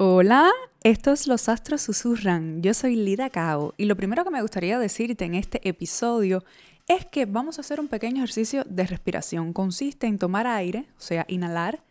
Hola, 0.00 0.48
estos 0.84 1.26
Los 1.26 1.48
Astros 1.48 1.82
Susurran. 1.82 2.62
Yo 2.62 2.72
soy 2.72 2.94
Lida 2.94 3.30
Cao 3.30 3.74
y 3.76 3.86
lo 3.86 3.96
primero 3.96 4.22
que 4.22 4.30
me 4.30 4.40
gustaría 4.42 4.78
decirte 4.78 5.24
en 5.24 5.34
este 5.34 5.68
episodio 5.68 6.44
es 6.86 7.04
que 7.04 7.26
vamos 7.26 7.58
a 7.58 7.62
hacer 7.62 7.80
un 7.80 7.88
pequeño 7.88 8.18
ejercicio 8.18 8.62
de 8.62 8.86
respiración. 8.86 9.52
Consiste 9.52 10.06
en 10.06 10.18
tomar 10.18 10.46
aire, 10.46 10.86
o 10.96 11.00
sea, 11.00 11.24
inhalar 11.26 11.82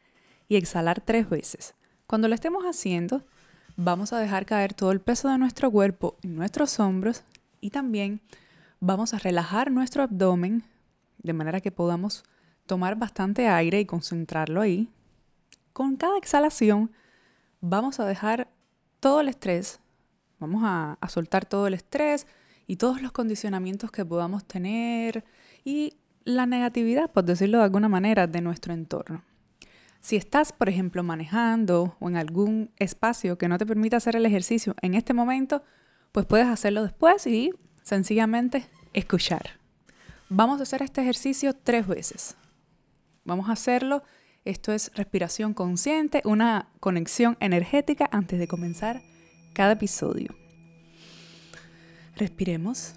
y 0.47 0.55
exhalar 0.55 1.01
tres 1.01 1.29
veces. 1.29 1.75
Cuando 2.05 2.29
lo 2.29 2.35
estemos 2.35 2.63
haciendo, 2.63 3.25
vamos 3.75 4.13
a 4.13 4.19
dejar 4.19 4.45
caer 4.45 4.73
todo 4.73 4.93
el 4.93 5.01
peso 5.01 5.27
de 5.27 5.37
nuestro 5.37 5.69
cuerpo 5.69 6.15
en 6.23 6.37
nuestros 6.37 6.79
hombros 6.79 7.23
y 7.59 7.71
también 7.71 8.21
vamos 8.79 9.13
a 9.13 9.19
relajar 9.19 9.69
nuestro 9.69 10.03
abdomen 10.03 10.63
de 11.17 11.33
manera 11.33 11.59
que 11.59 11.71
podamos 11.71 12.23
tomar 12.67 12.95
bastante 12.95 13.49
aire 13.49 13.81
y 13.81 13.85
concentrarlo 13.85 14.61
ahí. 14.61 14.87
Con 15.73 15.97
cada 15.97 16.17
exhalación, 16.17 16.89
vamos 17.61 17.99
a 17.99 18.05
dejar 18.05 18.49
todo 18.99 19.21
el 19.21 19.29
estrés, 19.29 19.79
vamos 20.39 20.61
a, 20.65 20.97
soltar 21.07 21.45
todo 21.45 21.67
el 21.67 21.73
estrés 21.73 22.27
y 22.65 22.77
todos 22.77 23.01
los 23.01 23.11
condicionamientos 23.11 23.91
que 23.91 24.05
podamos 24.05 24.45
tener 24.45 25.23
y 25.63 25.93
la 26.25 26.45
negatividad, 26.45 27.11
por 27.11 27.23
decirlo 27.23 27.59
de 27.59 27.63
alguna 27.63 27.87
manera, 27.87 28.27
de 28.27 28.41
nuestro 28.41 28.73
entorno. 28.73 29.23
Si 30.01 30.15
estás, 30.15 30.51
por 30.51 30.69
ejemplo, 30.69 31.03
manejando 31.03 31.95
o 31.99 32.09
en 32.09 32.17
algún 32.17 32.71
espacio 32.77 33.37
que 33.37 33.47
no 33.47 33.57
te 33.57 33.65
permita 33.65 33.97
hacer 33.97 34.15
el 34.15 34.25
ejercicio 34.25 34.75
en 34.81 34.93
este 34.93 35.13
momento, 35.13 35.63
pues 36.11 36.25
puedes 36.25 36.47
hacerlo 36.47 36.83
después 36.83 37.25
y 37.27 37.51
sencillamente 37.81 38.67
escuchar. 38.93 39.59
Vamos 40.29 40.59
a 40.59 40.63
hacer 40.63 40.81
este 40.81 41.01
ejercicio 41.01 41.53
tres 41.53 41.87
veces. 41.87 42.35
Vamos 43.23 43.49
a 43.49 43.53
hacerlo 43.53 44.03
esto 44.49 44.71
es 44.71 44.91
respiración 44.95 45.53
consciente, 45.53 46.21
una 46.23 46.69
conexión 46.79 47.35
energética 47.39 48.07
antes 48.11 48.39
de 48.39 48.47
comenzar 48.47 49.01
cada 49.53 49.73
episodio. 49.73 50.35
Respiremos. 52.15 52.93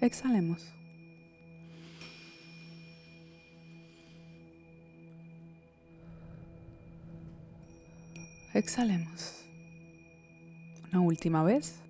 Exhalemos. 0.00 0.72
Exhalemos. 8.52 9.44
Una 10.90 11.00
última 11.00 11.42
vez. 11.42 11.81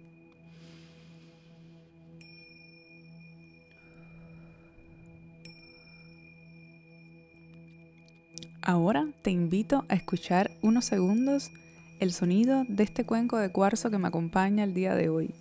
Ahora 8.65 9.09
te 9.23 9.33
invito 9.33 9.85
a 9.89 9.95
escuchar 9.95 10.53
unos 10.63 10.85
segundos 10.85 11.51
el 11.99 12.13
sonido 12.13 12.65
de 12.69 12.85
este 12.85 13.05
cuenco 13.05 13.37
de 13.39 13.51
cuarzo 13.51 13.91
que 13.91 13.99
me 13.99 14.07
acompaña 14.07 14.63
el 14.63 14.73
día 14.73 14.95
de 14.95 15.09
hoy. 15.09 15.35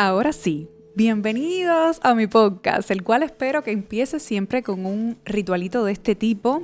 Ahora 0.00 0.32
sí, 0.32 0.68
bienvenidos 0.94 1.98
a 2.04 2.14
mi 2.14 2.28
podcast, 2.28 2.88
el 2.92 3.02
cual 3.02 3.24
espero 3.24 3.64
que 3.64 3.72
empiece 3.72 4.20
siempre 4.20 4.62
con 4.62 4.86
un 4.86 5.18
ritualito 5.24 5.84
de 5.84 5.90
este 5.90 6.14
tipo 6.14 6.62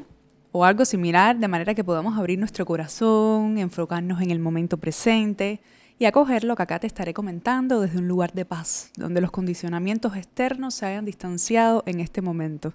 o 0.52 0.64
algo 0.64 0.84
similar, 0.84 1.36
de 1.36 1.48
manera 1.48 1.74
que 1.74 1.82
podamos 1.82 2.16
abrir 2.16 2.38
nuestro 2.38 2.64
corazón, 2.64 3.58
enfocarnos 3.58 4.20
en 4.20 4.30
el 4.30 4.38
momento 4.38 4.76
presente 4.76 5.60
y 5.98 6.04
acoger 6.04 6.44
lo 6.44 6.54
que 6.54 6.62
acá 6.62 6.78
te 6.78 6.86
estaré 6.86 7.12
comentando 7.12 7.80
desde 7.80 7.98
un 7.98 8.06
lugar 8.06 8.34
de 8.34 8.44
paz, 8.44 8.92
donde 8.96 9.20
los 9.20 9.32
condicionamientos 9.32 10.16
externos 10.16 10.74
se 10.74 10.86
hayan 10.86 11.04
distanciado 11.04 11.82
en 11.86 11.98
este 11.98 12.22
momento. 12.22 12.72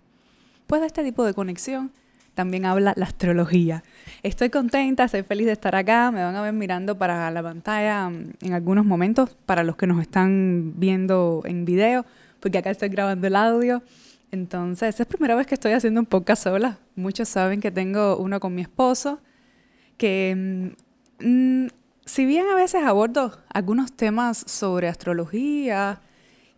Pues 0.67 0.81
de 0.81 0.87
este 0.87 1.05
tipo 1.05 1.23
de 1.23 1.33
conexión 1.33 1.93
también 2.39 2.63
habla 2.63 2.93
la 2.95 3.03
astrología. 3.03 3.83
Estoy 4.23 4.49
contenta, 4.49 5.03
estoy 5.03 5.23
feliz 5.23 5.45
de 5.45 5.51
estar 5.51 5.75
acá. 5.75 6.09
Me 6.09 6.23
van 6.23 6.37
a 6.37 6.41
ver 6.41 6.53
mirando 6.53 6.97
para 6.97 7.29
la 7.31 7.43
pantalla 7.43 8.09
mm, 8.09 8.31
en 8.43 8.53
algunos 8.53 8.85
momentos, 8.85 9.35
para 9.45 9.65
los 9.65 9.75
que 9.75 9.87
nos 9.87 9.99
están 10.01 10.75
viendo 10.77 11.41
en 11.43 11.65
video, 11.65 12.05
porque 12.39 12.59
acá 12.59 12.69
estoy 12.69 12.87
grabando 12.87 13.27
el 13.27 13.35
audio. 13.35 13.83
Entonces, 14.31 14.97
es 14.97 15.05
primera 15.05 15.35
vez 15.35 15.47
que 15.47 15.55
estoy 15.55 15.73
haciendo 15.73 15.99
un 15.99 16.05
podcast 16.05 16.43
sola. 16.43 16.77
Muchos 16.95 17.27
saben 17.27 17.59
que 17.59 17.71
tengo 17.71 18.15
uno 18.15 18.39
con 18.39 18.55
mi 18.55 18.61
esposo, 18.61 19.19
que 19.97 20.73
mm, 21.19 21.27
mm, 21.27 21.67
si 22.05 22.25
bien 22.25 22.45
a 22.47 22.55
veces 22.55 22.85
abordo 22.85 23.37
algunos 23.53 23.91
temas 23.91 24.45
sobre 24.47 24.87
astrología 24.87 25.99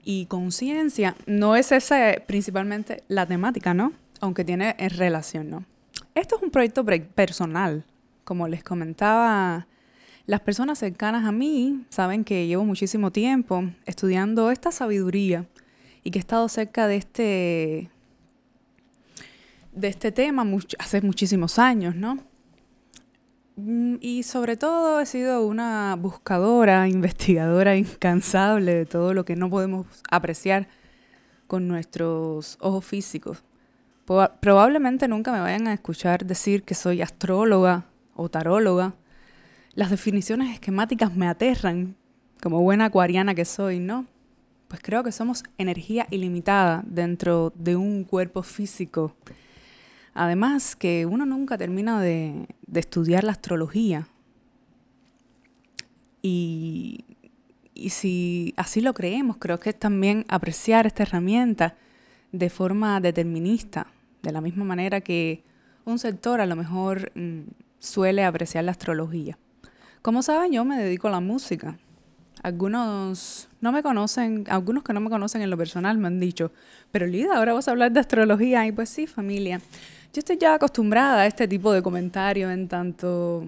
y 0.03 0.27
conciencia, 0.27 1.15
no 1.25 1.56
es 1.56 1.71
esa 1.71 2.13
principalmente 2.27 3.03
la 3.07 3.25
temática, 3.25 3.73
¿no? 3.73 3.94
Aunque 4.19 4.45
tiene 4.45 4.75
relación, 4.77 5.50
¿no? 5.50 5.70
Esto 6.13 6.35
es 6.35 6.43
un 6.43 6.51
proyecto 6.51 6.85
personal. 6.85 7.85
Como 8.23 8.47
les 8.47 8.63
comentaba, 8.63 9.67
las 10.25 10.41
personas 10.41 10.79
cercanas 10.79 11.25
a 11.25 11.31
mí 11.31 11.85
saben 11.89 12.23
que 12.23 12.47
llevo 12.47 12.65
muchísimo 12.65 13.11
tiempo 13.11 13.63
estudiando 13.85 14.51
esta 14.51 14.71
sabiduría 14.71 15.45
y 16.03 16.11
que 16.11 16.19
he 16.19 16.21
estado 16.21 16.47
cerca 16.49 16.87
de 16.87 16.95
este, 16.97 17.89
de 19.73 19.87
este 19.87 20.11
tema 20.11 20.45
hace 20.79 21.01
muchísimos 21.01 21.59
años, 21.59 21.95
¿no? 21.95 22.19
Mm, 23.55 23.95
y 23.99 24.23
sobre 24.23 24.57
todo 24.57 24.99
he 24.99 25.05
sido 25.05 25.45
una 25.45 25.95
buscadora, 25.95 26.87
investigadora 26.89 27.75
incansable 27.75 28.73
de 28.73 28.85
todo 28.85 29.13
lo 29.13 29.25
que 29.25 29.35
no 29.35 29.49
podemos 29.49 29.87
apreciar 30.09 30.67
con 31.47 31.67
nuestros 31.67 32.57
ojos 32.61 32.85
físicos. 32.85 33.43
Probablemente 34.39 35.07
nunca 35.07 35.31
me 35.31 35.39
vayan 35.39 35.67
a 35.67 35.73
escuchar 35.73 36.25
decir 36.25 36.63
que 36.63 36.75
soy 36.75 37.01
astróloga 37.01 37.85
o 38.15 38.29
taróloga. 38.29 38.93
las 39.73 39.89
definiciones 39.89 40.53
esquemáticas 40.53 41.15
me 41.15 41.27
aterran, 41.27 41.95
como 42.41 42.61
buena 42.61 42.85
acuariana 42.85 43.33
que 43.33 43.45
soy, 43.45 43.79
¿no? 43.79 44.05
Pues 44.67 44.81
creo 44.81 45.03
que 45.03 45.13
somos 45.13 45.43
energía 45.57 46.07
ilimitada 46.09 46.83
dentro 46.85 47.53
de 47.55 47.77
un 47.77 48.03
cuerpo 48.03 48.43
físico. 48.43 49.15
Además 50.13 50.75
que 50.75 51.05
uno 51.05 51.25
nunca 51.25 51.57
termina 51.57 52.01
de, 52.01 52.47
estudiar 52.73 53.23
la 53.23 53.31
astrología. 53.31 54.07
Y 56.21 57.05
si 57.89 58.53
así 58.57 58.81
lo 58.81 58.93
creemos, 58.93 59.37
creo 59.37 59.59
que 59.59 59.69
es 59.69 59.79
también 59.79 60.25
apreciar 60.27 60.85
esta 60.85 61.03
herramienta 61.03 61.75
de 62.31 62.49
forma 62.49 62.99
determinista, 62.99 63.87
de 64.21 64.31
la 64.31 64.41
misma 64.41 64.65
manera 64.65 65.01
que 65.01 65.44
un 65.85 66.00
sector 66.00 66.41
a 66.41 66.45
lo 66.45 66.56
mejor 66.56 67.12
mm, 67.15 67.41
suele 67.79 68.23
apreciar 68.23 68.63
la 68.63 68.71
astrología. 68.71 69.38
Como 70.01 70.23
saben, 70.23 70.51
yo 70.51 70.65
me 70.65 70.77
dedico 70.77 71.07
a 71.07 71.12
la 71.12 71.19
música. 71.19 71.77
Algunos 72.44 73.50
no 73.59 73.71
me 73.71 73.83
conocen, 73.83 74.45
algunos 74.50 74.83
que 74.83 74.94
no 74.94 75.00
me 75.00 75.09
conocen 75.09 75.41
en 75.41 75.50
lo 75.50 75.57
personal 75.57 75.97
me 75.97 76.07
han 76.07 76.19
dicho, 76.19 76.51
pero 76.91 77.06
Lida, 77.06 77.38
ahora 77.38 77.53
vas 77.53 77.68
a 77.68 77.71
hablar 77.71 77.91
de 77.91 78.00
astrología. 78.00 78.65
Y 78.65 78.71
pues 78.71 78.89
sí, 78.89 79.06
familia. 79.06 79.62
Yo 80.13 80.19
estoy 80.19 80.38
ya 80.38 80.56
acostumbrada 80.56 81.21
a 81.21 81.27
este 81.27 81.47
tipo 81.47 81.71
de 81.71 81.81
comentarios 81.81 82.51
en 82.51 82.68
tanto 82.68 83.45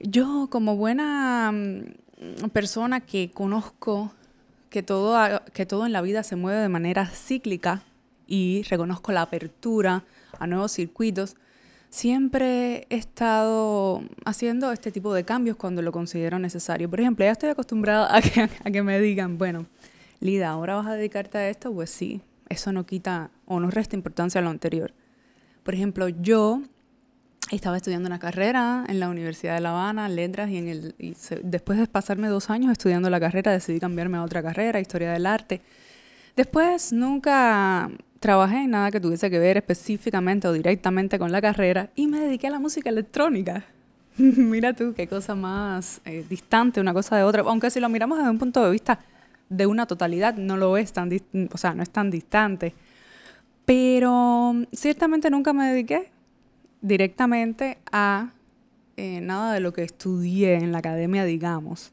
yo 0.00 0.48
como 0.50 0.76
buena 0.76 1.50
mm, 1.52 2.48
persona 2.52 3.00
que 3.00 3.30
conozco 3.30 4.12
que 4.70 4.82
todo, 4.82 5.42
que 5.52 5.66
todo 5.66 5.86
en 5.86 5.92
la 5.92 6.02
vida 6.02 6.22
se 6.22 6.36
mueve 6.36 6.60
de 6.60 6.68
manera 6.68 7.06
cíclica 7.06 7.82
y 8.26 8.62
reconozco 8.68 9.12
la 9.12 9.22
apertura 9.22 10.04
a 10.38 10.46
nuevos 10.46 10.72
circuitos, 10.72 11.36
siempre 11.90 12.86
he 12.90 12.96
estado 12.96 14.02
haciendo 14.24 14.72
este 14.72 14.90
tipo 14.90 15.14
de 15.14 15.24
cambios 15.24 15.56
cuando 15.56 15.82
lo 15.82 15.92
considero 15.92 16.38
necesario. 16.38 16.90
Por 16.90 17.00
ejemplo, 17.00 17.24
ya 17.24 17.32
estoy 17.32 17.50
acostumbrada 17.50 18.14
a 18.14 18.20
que, 18.20 18.42
a 18.42 18.70
que 18.70 18.82
me 18.82 18.98
digan, 19.00 19.38
bueno, 19.38 19.66
Lida, 20.20 20.48
¿ahora 20.48 20.76
vas 20.76 20.86
a 20.86 20.94
dedicarte 20.94 21.38
a 21.38 21.48
esto? 21.48 21.72
Pues 21.72 21.90
sí, 21.90 22.22
eso 22.48 22.72
no 22.72 22.86
quita 22.86 23.30
o 23.46 23.60
no 23.60 23.70
resta 23.70 23.94
importancia 23.94 24.40
a 24.40 24.42
lo 24.44 24.50
anterior. 24.50 24.92
Por 25.62 25.74
ejemplo, 25.74 26.08
yo 26.08 26.62
estaba 27.50 27.76
estudiando 27.76 28.06
una 28.06 28.18
carrera 28.18 28.84
en 28.88 29.00
la 29.00 29.08
Universidad 29.08 29.54
de 29.54 29.60
La 29.60 29.70
Habana, 29.70 30.08
letras, 30.08 30.50
y, 30.50 30.56
en 30.56 30.68
el, 30.68 30.94
y 30.98 31.14
después 31.42 31.78
de 31.78 31.86
pasarme 31.86 32.28
dos 32.28 32.50
años 32.50 32.72
estudiando 32.72 33.10
la 33.10 33.20
carrera, 33.20 33.52
decidí 33.52 33.80
cambiarme 33.80 34.18
a 34.18 34.22
otra 34.22 34.42
carrera, 34.42 34.80
historia 34.80 35.12
del 35.12 35.26
arte. 35.26 35.60
Después 36.36 36.92
nunca 36.92 37.90
trabajé 38.24 38.64
en 38.64 38.70
nada 38.70 38.90
que 38.90 39.00
tuviese 39.00 39.28
que 39.28 39.38
ver 39.38 39.58
específicamente 39.58 40.48
o 40.48 40.52
directamente 40.54 41.18
con 41.18 41.30
la 41.30 41.42
carrera 41.42 41.90
y 41.94 42.06
me 42.06 42.20
dediqué 42.20 42.46
a 42.46 42.52
la 42.52 42.58
música 42.58 42.88
electrónica. 42.88 43.66
Mira 44.16 44.72
tú, 44.72 44.94
qué 44.96 45.06
cosa 45.06 45.34
más 45.34 46.00
eh, 46.06 46.24
distante 46.26 46.80
una 46.80 46.94
cosa 46.94 47.18
de 47.18 47.22
otra, 47.22 47.42
aunque 47.42 47.68
si 47.70 47.80
lo 47.80 47.90
miramos 47.90 48.16
desde 48.16 48.30
un 48.30 48.38
punto 48.38 48.64
de 48.64 48.70
vista 48.70 48.98
de 49.50 49.66
una 49.66 49.84
totalidad, 49.84 50.36
no 50.36 50.56
lo 50.56 50.78
es 50.78 50.94
tan, 50.94 51.10
o 51.52 51.58
sea, 51.58 51.74
no 51.74 51.82
es 51.82 51.90
tan 51.90 52.10
distante. 52.10 52.72
Pero 53.66 54.54
ciertamente 54.72 55.28
nunca 55.28 55.52
me 55.52 55.68
dediqué 55.68 56.10
directamente 56.80 57.76
a 57.92 58.30
eh, 58.96 59.20
nada 59.20 59.52
de 59.52 59.60
lo 59.60 59.74
que 59.74 59.82
estudié 59.82 60.54
en 60.54 60.72
la 60.72 60.78
academia, 60.78 61.26
digamos. 61.26 61.92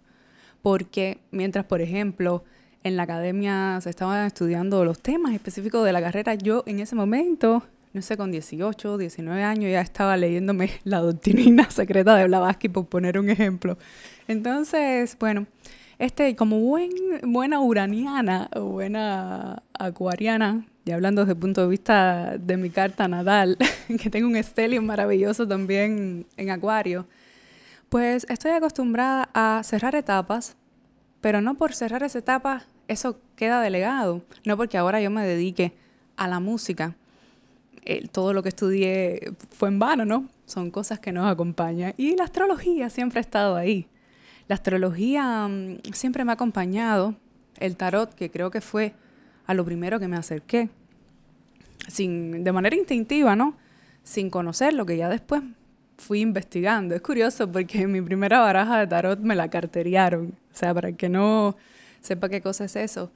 Porque 0.62 1.18
mientras, 1.32 1.66
por 1.66 1.82
ejemplo, 1.82 2.46
en 2.84 2.98
la 2.98 3.04
academia 3.04 3.80
se 3.82 3.90
estaban 3.90 4.26
estudiando 4.26 4.84
los 4.84 5.00
temas 5.00 5.34
específicos 5.34 5.86
de 5.86 5.94
la 5.94 6.02
carrera. 6.02 6.36
Yo 6.36 6.64
en 6.66 6.80
ese 6.80 6.96
momento, 6.96 7.64
no 7.94 8.02
sé, 8.02 8.18
con 8.18 8.32
18, 8.32 8.98
19 8.98 9.44
años, 9.44 9.72
ya 9.72 9.82
estaba 9.82 10.18
leyéndome 10.18 10.72
la 10.84 11.00
doctrina 11.00 11.70
secreta 11.70 12.16
de 12.16 12.26
Blavatsky, 12.26 12.70
por 12.70 12.88
poner 12.88 13.20
un 13.20 13.30
ejemplo. 13.30 13.78
Entonces, 14.28 15.16
bueno, 15.20 15.46
este, 16.00 16.36
como 16.36 16.60
buen, 16.60 16.92
buena 17.24 17.60
uraniana 17.60 18.50
o 18.56 18.64
buena 18.64 19.62
acuariana, 19.78 20.66
y 20.84 20.92
hablando 20.92 21.22
desde 21.22 21.34
el 21.34 21.40
punto 21.40 21.62
de 21.62 21.68
vista 21.68 22.38
de 22.40 22.58
mi 22.58 22.72
carta 22.72 23.08
natal, 23.08 23.58
que 24.02 24.10
tengo 24.10 24.28
un 24.28 24.36
estelio 24.36 24.82
maravilloso 24.82 25.48
también 25.48 26.26
en 26.38 26.50
acuario, 26.50 27.06
pues 27.90 28.26
estoy 28.30 28.52
acostumbrada 28.52 29.30
a 29.34 29.62
cerrar 29.64 29.94
etapas 29.96 30.56
pero 31.22 31.42
no 31.42 31.56
por 31.56 31.74
cerrar 31.74 32.04
esa 32.04 32.20
etapa, 32.20 32.66
eso 32.88 33.20
queda 33.36 33.62
delegado. 33.62 34.24
No 34.44 34.58
porque 34.58 34.78
ahora 34.78 35.00
yo 35.00 35.10
me 35.12 35.26
dedique 35.26 35.74
a 36.18 36.28
la 36.28 36.40
música. 36.40 36.96
todo 38.12 38.34
lo 38.34 38.44
que 38.44 38.50
estudié 38.50 39.34
fue 39.50 39.70
en 39.70 39.80
vano, 39.80 40.06
¿no? 40.06 40.28
Son 40.46 40.72
cosas 40.72 41.00
que 41.00 41.12
nos 41.12 41.32
acompañan. 41.32 41.94
Y 41.98 42.16
la 42.16 42.26
astrología 42.26 42.90
siempre 42.90 43.20
ha 43.20 43.22
estado 43.22 43.56
ahí. 43.56 43.88
La 44.48 44.56
astrología 44.56 45.48
mm, 45.48 45.94
siempre 45.94 46.26
me 46.26 46.32
ha 46.32 46.34
acompañado. 46.34 47.16
El 47.60 47.78
tarot, 47.78 48.14
que 48.14 48.32
creo 48.32 48.52
que 48.52 48.62
fue 48.62 48.94
a 49.46 49.54
lo 49.54 49.64
primero 49.64 50.00
que 50.00 50.08
me 50.08 50.18
acerqué. 50.18 50.70
Sin, 51.88 52.44
de 52.44 52.52
manera 52.52 52.76
instintiva, 52.76 53.36
¿no? 53.36 53.56
Sin 54.04 54.30
conocer 54.30 54.74
lo 54.74 54.86
que 54.86 54.98
ya 54.98 55.10
después 55.10 55.44
fui 55.98 56.22
investigando. 56.22 56.96
Es 56.96 57.02
curioso 57.02 57.52
porque 57.52 57.88
mi 57.88 58.02
primera 58.02 58.40
baraja 58.40 58.80
de 58.80 58.88
tarot 58.88 59.20
me 59.20 59.36
la 59.36 59.50
carteriaron. 59.50 60.36
O 60.54 60.58
sea, 60.58 60.74
para 60.74 60.92
que 60.92 61.10
no 61.10 61.56
sepa 62.02 62.30
qué 62.30 62.42
cosa 62.42 62.66
es 62.66 62.76
eso. 62.76 63.12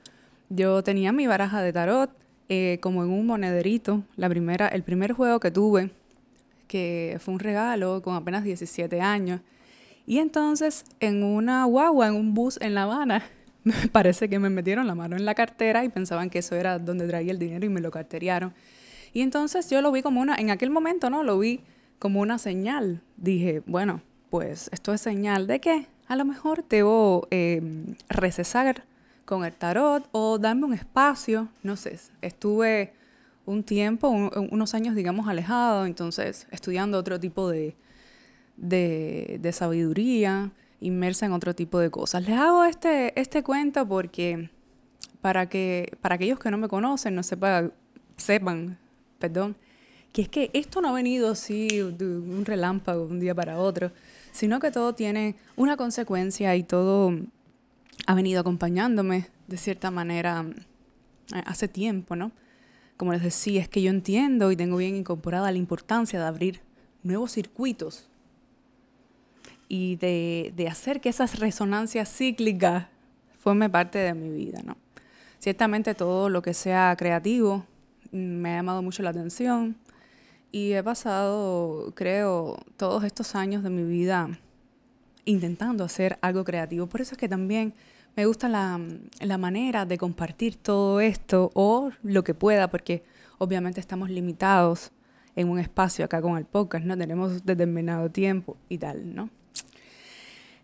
Yo 0.50 0.84
tenía 0.84 1.12
mi 1.12 1.28
baraja 1.28 1.62
de 1.62 1.74
tarot 1.74 2.12
eh, 2.50 2.80
como 2.82 3.04
en 3.04 3.10
un 3.10 3.26
monederito. 3.26 4.04
La 4.16 4.30
primera, 4.30 4.68
el 4.68 4.84
primer 4.84 5.14
juego 5.14 5.40
que 5.40 5.52
tuve, 5.52 5.92
que 6.68 7.18
fue 7.20 7.34
un 7.34 7.40
regalo 7.40 8.02
con 8.02 8.16
apenas 8.16 8.44
17 8.44 9.02
años. 9.02 9.42
Y 10.06 10.20
entonces 10.20 10.86
en 11.00 11.24
una 11.24 11.66
guagua, 11.66 12.08
en 12.08 12.16
un 12.16 12.34
bus 12.34 12.60
en 12.62 12.76
La 12.76 12.84
Habana, 12.84 13.24
me 13.64 13.88
parece 13.92 14.30
que 14.30 14.38
me 14.38 14.50
metieron 14.50 14.86
la 14.86 14.96
mano 14.96 15.16
en 15.16 15.26
la 15.26 15.34
cartera 15.34 15.84
y 15.84 15.90
pensaban 15.90 16.30
que 16.30 16.40
eso 16.40 16.56
era 16.56 16.78
donde 16.78 17.08
traía 17.08 17.32
el 17.32 17.40
dinero 17.40 17.66
y 17.66 17.70
me 17.70 17.82
lo 17.82 17.92
carteriaron. 17.92 18.54
Y 19.14 19.22
entonces 19.22 19.70
yo 19.70 19.82
lo 19.82 19.92
vi 19.92 20.02
como 20.02 20.22
una, 20.22 20.36
en 20.36 20.52
aquel 20.52 20.70
momento, 20.70 21.10
¿no? 21.10 21.24
Lo 21.24 21.40
vi 21.40 21.62
como 22.00 22.20
una 22.20 22.38
señal. 22.38 23.02
Dije, 23.18 23.64
bueno, 23.66 24.02
pues 24.30 24.70
esto 24.74 24.94
es 24.94 25.02
señal 25.02 25.48
de 25.48 25.62
que 25.62 25.88
a 26.07 26.16
lo 26.16 26.25
mejor 26.25 26.66
debo 26.68 27.28
eh, 27.31 27.62
recesar 28.10 28.84
con 29.25 29.44
el 29.44 29.54
tarot 29.54 30.07
o 30.12 30.38
darme 30.38 30.66
un 30.66 30.74
espacio, 30.74 31.50
no 31.63 31.75
sé, 31.75 32.00
estuve 32.22 32.94
un 33.46 33.63
tiempo, 33.63 34.10
unos 34.10 34.74
años, 34.74 34.96
digamos, 34.96 35.28
alejado, 35.28 35.86
entonces 35.86 36.48
estudiando 36.52 36.98
otro 36.98 37.19
tipo 37.19 37.50
de, 37.50 37.75
de, 38.57 39.38
de, 39.42 39.52
sabiduría, 39.52 40.52
inmersa 40.80 41.25
en 41.25 41.34
otro 41.34 41.54
tipo 41.54 41.80
de 41.80 41.90
cosas. 41.90 42.28
Les 42.28 42.38
hago 42.38 42.63
este, 42.63 43.19
este 43.19 43.44
cuento 43.44 43.88
porque 43.88 44.50
para 45.22 45.48
que 45.48 45.98
para 46.01 46.15
aquellos 46.15 46.39
que 46.39 46.51
no 46.51 46.58
me 46.58 46.68
conocen, 46.68 47.15
no 47.15 47.24
sepa, 47.24 47.72
sepan, 48.18 48.77
perdón, 49.20 49.56
que 50.15 50.22
es 50.22 50.29
que 50.29 50.50
esto 50.53 50.79
no 50.79 50.88
ha 50.88 50.93
venido 50.93 51.29
así 51.29 51.81
un 51.81 52.45
relámpago 52.45 53.03
un 53.03 53.19
día 53.19 53.36
para 53.36 53.60
otro, 53.60 53.91
sino 54.31 54.62
que 54.62 54.72
todo 54.72 54.95
tiene 54.95 55.36
una 55.57 55.75
consecuencia 55.75 56.55
y 56.55 56.63
todo 56.63 57.13
ha 58.07 58.15
venido 58.15 58.39
acompañándome 58.39 59.27
de 59.48 59.57
cierta 59.57 59.91
manera 59.91 60.45
eh, 61.36 61.43
hace 61.45 61.67
tiempo, 61.67 62.15
¿no? 62.15 62.31
Como 62.95 63.12
les 63.12 63.24
decía, 63.24 63.62
es 63.62 63.67
que 63.67 63.81
yo 63.81 63.89
entiendo 63.89 64.53
y 64.53 64.55
tengo 64.55 64.77
bien 64.77 64.95
incorporada 64.95 65.51
la 65.51 65.57
importancia 65.57 66.17
de 66.17 66.25
abrir 66.25 66.62
nuevos 67.03 67.34
circuitos 67.34 68.05
y 69.67 69.98
de, 69.98 70.67
hacer 70.72 71.01
que 71.01 71.10
esas 71.10 71.39
resonancias 71.39 72.10
cíclicas 72.10 72.88
formen 73.41 73.69
parte 73.69 73.98
de 73.98 74.13
mi 74.13 74.29
vida, 74.29 74.62
¿no? 74.63 74.77
Ciertamente 75.39 75.93
todo 75.93 76.29
lo 76.29 76.41
que 76.41 76.53
sea 76.53 76.95
creativo 76.98 77.65
me 78.13 78.53
ha 78.53 78.55
llamado 78.55 78.81
mucho 78.81 79.03
la 79.03 79.10
atención 79.10 79.75
y 80.55 80.71
he 80.71 80.81
pasado, 80.81 81.91
creo, 81.95 82.57
todos 82.77 83.03
estos 83.03 83.35
años 83.35 83.62
de 83.62 83.69
mi 83.69 83.83
vida 83.83 84.39
intentando 85.25 85.83
hacer 85.83 86.17
algo 86.21 86.45
creativo. 86.45 86.88
Por 86.88 87.01
eso 87.01 87.15
es 87.15 87.17
que 87.17 87.27
también 87.27 87.74
me 88.15 88.25
gusta 88.25 88.47
la, 88.47 88.79
la, 89.19 89.38
manera 89.38 89.85
de 89.85 89.97
compartir 89.97 90.55
todo 90.55 91.01
esto 91.01 91.51
o 91.55 91.91
lo 92.03 92.24
que 92.24 92.33
pueda, 92.33 92.69
porque 92.69 93.03
obviamente 93.38 93.81
estamos 93.81 94.09
limitados 94.09 94.93
en 95.35 95.50
un 95.50 95.59
espacio 95.59 96.05
acá 96.05 96.21
con 96.21 96.38
el 96.38 96.45
podcast, 96.45 96.85
¿no? 96.85 96.97
Tenemos 96.97 97.43
determinado 97.43 98.09
tiempo 98.09 98.55
y 98.69 98.77
tal, 98.77 99.13
¿no? 99.13 99.29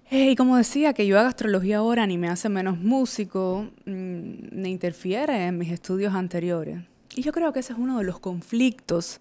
Eh, 0.10 0.32
y 0.32 0.36
como 0.38 0.56
decía, 0.56 0.94
que 0.94 1.06
yo 1.06 1.20
haga 1.20 1.28
astrología 1.28 1.80
ahora 1.80 2.08
ni 2.08 2.18
me 2.18 2.30
hace 2.30 2.48
menos 2.48 2.80
músico, 2.80 3.68
mm, 3.86 4.54
ni 4.54 4.70
interfiere 4.70 5.48
en 5.48 5.58
mis 5.58 5.70
estudios 5.70 6.16
anteriores. 6.16 6.80
Y 7.14 7.24
yo 7.24 7.34
creo 7.34 7.52
que 7.52 7.60
ese 7.60 7.74
es 7.74 7.80
uno 7.80 7.98
de 7.98 8.06
los 8.06 8.20
conflictos 8.20 9.20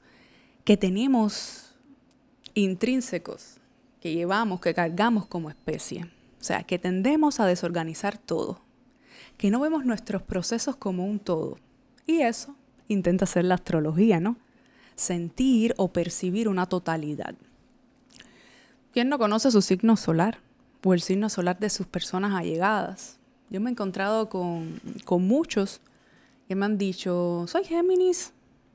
que 0.70 0.76
tenemos 0.76 1.74
intrínsecos, 2.54 3.56
que 4.00 4.14
llevamos, 4.14 4.60
que 4.60 4.72
cargamos 4.72 5.26
como 5.26 5.50
especie. 5.50 6.04
O 6.04 6.44
sea, 6.44 6.62
que 6.62 6.78
tendemos 6.78 7.40
a 7.40 7.46
desorganizar 7.46 8.18
todo, 8.18 8.60
que 9.36 9.50
no 9.50 9.58
vemos 9.58 9.84
nuestros 9.84 10.22
procesos 10.22 10.76
como 10.76 11.06
un 11.06 11.18
todo. 11.18 11.58
Y 12.06 12.20
eso 12.20 12.54
intenta 12.86 13.24
hacer 13.24 13.46
la 13.46 13.56
astrología, 13.56 14.20
¿no? 14.20 14.36
Sentir 14.94 15.74
o 15.76 15.88
percibir 15.88 16.48
una 16.48 16.66
totalidad. 16.66 17.34
¿Quién 18.92 19.08
no 19.08 19.18
conoce 19.18 19.50
su 19.50 19.62
signo 19.62 19.96
solar 19.96 20.38
o 20.84 20.94
el 20.94 21.00
signo 21.00 21.30
solar 21.30 21.58
de 21.58 21.70
sus 21.70 21.88
personas 21.88 22.32
allegadas? 22.32 23.18
Yo 23.48 23.60
me 23.60 23.70
he 23.70 23.72
encontrado 23.72 24.28
con, 24.28 24.80
con 25.04 25.26
muchos 25.26 25.80
que 26.46 26.54
me 26.54 26.64
han 26.64 26.78
dicho, 26.78 27.44
soy 27.48 27.64
Géminis, 27.64 28.32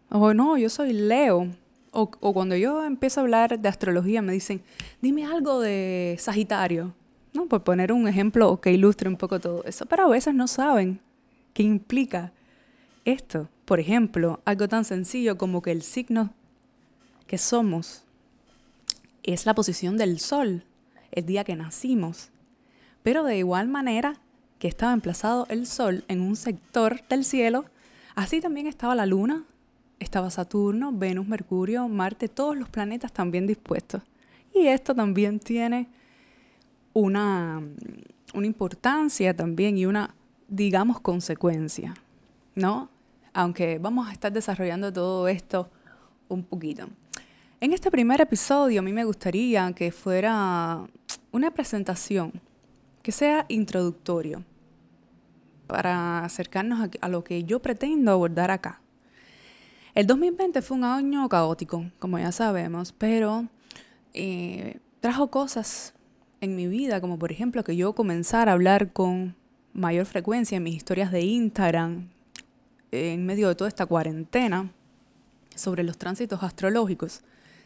o 0.09 0.33
no, 0.33 0.57
yo 0.57 0.69
soy 0.69 0.91
Leo. 0.91 1.51
O, 1.97 2.33
cuando 2.33 2.57
yo 2.57 2.83
empiezo 2.83 3.19
a 3.19 3.23
hablar 3.23 3.57
de 3.57 3.69
astrología 3.69 4.21
me 4.21 4.33
dicen, 4.33 4.61
dime 5.01 5.25
algo 5.25 5.61
de 5.61 6.17
Sagitario, 6.19 6.93
¿no? 7.33 7.45
Por 7.47 7.63
poner 7.63 7.93
un 7.93 8.07
ejemplo 8.07 8.59
que 8.59 8.73
ilustre 8.73 9.07
un 9.07 9.15
poco 9.15 9.39
todo 9.39 9.63
eso. 9.63 9.85
Pero 9.85 10.03
a 10.03 10.09
veces 10.09 10.35
no 10.35 10.47
saben 10.47 10.99
qué 11.53 11.63
implica 11.63 12.33
esto. 13.05 13.47
Por 13.63 13.79
ejemplo, 13.79 14.41
algo 14.43 14.67
tan 14.67 14.83
sencillo 14.83 15.37
como 15.37 15.61
que 15.61 15.71
el 15.71 15.83
signo 15.83 16.33
que 17.27 17.37
somos 17.37 18.03
es 19.23 19.45
la 19.45 19.55
posición 19.55 19.97
del 19.97 20.19
sol, 20.19 20.63
el 21.11 21.25
día 21.25 21.45
que 21.45 21.55
nacimos. 21.55 22.29
Pero 23.03 23.23
de 23.23 23.37
igual 23.37 23.69
manera 23.69 24.17
que 24.59 24.67
estaba 24.67 24.91
emplazado 24.91 25.47
el 25.49 25.65
sol 25.65 26.03
en 26.09 26.19
un 26.19 26.35
sector 26.35 27.01
del 27.07 27.23
cielo, 27.23 27.65
así 28.15 28.41
también 28.41 28.67
estaba 28.67 28.95
la 28.95 29.05
luna, 29.05 29.45
estaba 29.99 30.29
Saturno, 30.29 30.91
Venus, 30.91 31.27
Mercurio, 31.27 31.87
Marte, 31.87 32.27
todos 32.27 32.57
los 32.57 32.69
planetas 32.69 33.11
también 33.11 33.47
dispuestos. 33.47 34.01
Y 34.53 34.67
esto 34.67 34.95
también 34.95 35.39
tiene 35.39 35.87
una, 36.93 37.61
una 38.33 38.47
importancia 38.47 39.35
también 39.35 39.77
y 39.77 39.85
una, 39.85 40.15
digamos, 40.47 40.99
consecuencia, 41.01 41.93
¿no? 42.55 42.89
Aunque 43.33 43.79
vamos 43.79 44.07
a 44.07 44.13
estar 44.13 44.31
desarrollando 44.31 44.91
todo 44.93 45.27
esto 45.27 45.69
un 46.29 46.43
poquito. 46.43 46.87
En 47.61 47.73
este 47.73 47.89
primer 47.89 48.21
episodio 48.21 48.79
a 48.79 48.83
mí 48.83 48.93
me 48.93 49.05
gustaría 49.05 49.71
que 49.73 49.91
fuera 49.91 50.87
una 51.31 51.51
presentación, 51.51 52.33
que 53.01 53.11
sea 53.11 53.45
introductorio, 53.49 54.43
para 55.67 56.23
acercarnos 56.23 56.89
a, 57.01 57.09
lo 57.09 57.23
que 57.23 57.43
yo 57.43 57.61
pretendo 57.61 58.11
abordar 58.11 58.51
acá. 58.51 58.81
El 59.95 60.07
2020 60.07 60.61
fue 60.61 60.75
un 60.75 60.83
año 60.83 61.29
caótico, 61.29 61.89
como 61.99 62.19
ya 62.19 62.33
sabemos, 62.33 62.91
pero 62.91 63.47
eh, 64.13 64.79
trajo 64.99 65.31
cosas 65.31 65.93
en 66.41 66.57
mi 66.57 66.67
vida, 66.67 66.99
como 66.99 67.17
por 67.17 67.31
ejemplo 67.31 67.63
que 67.63 67.77
yo 67.77 67.93
comenzara 67.93 68.51
a 68.51 68.55
hablar 68.55 68.91
con 68.91 69.37
mayor 69.71 70.05
frecuencia 70.05 70.57
en 70.57 70.63
mis 70.63 70.75
historias 70.75 71.13
de 71.13 71.21
Instagram, 71.21 72.09
en 72.91 73.25
medio 73.25 73.47
de 73.47 73.55
toda 73.55 73.69
esta 73.69 73.85
cuarentena, 73.85 74.69
sobre 75.55 75.83
los 75.83 75.97
tránsitos 75.97 76.43
astrológicos 76.43 77.21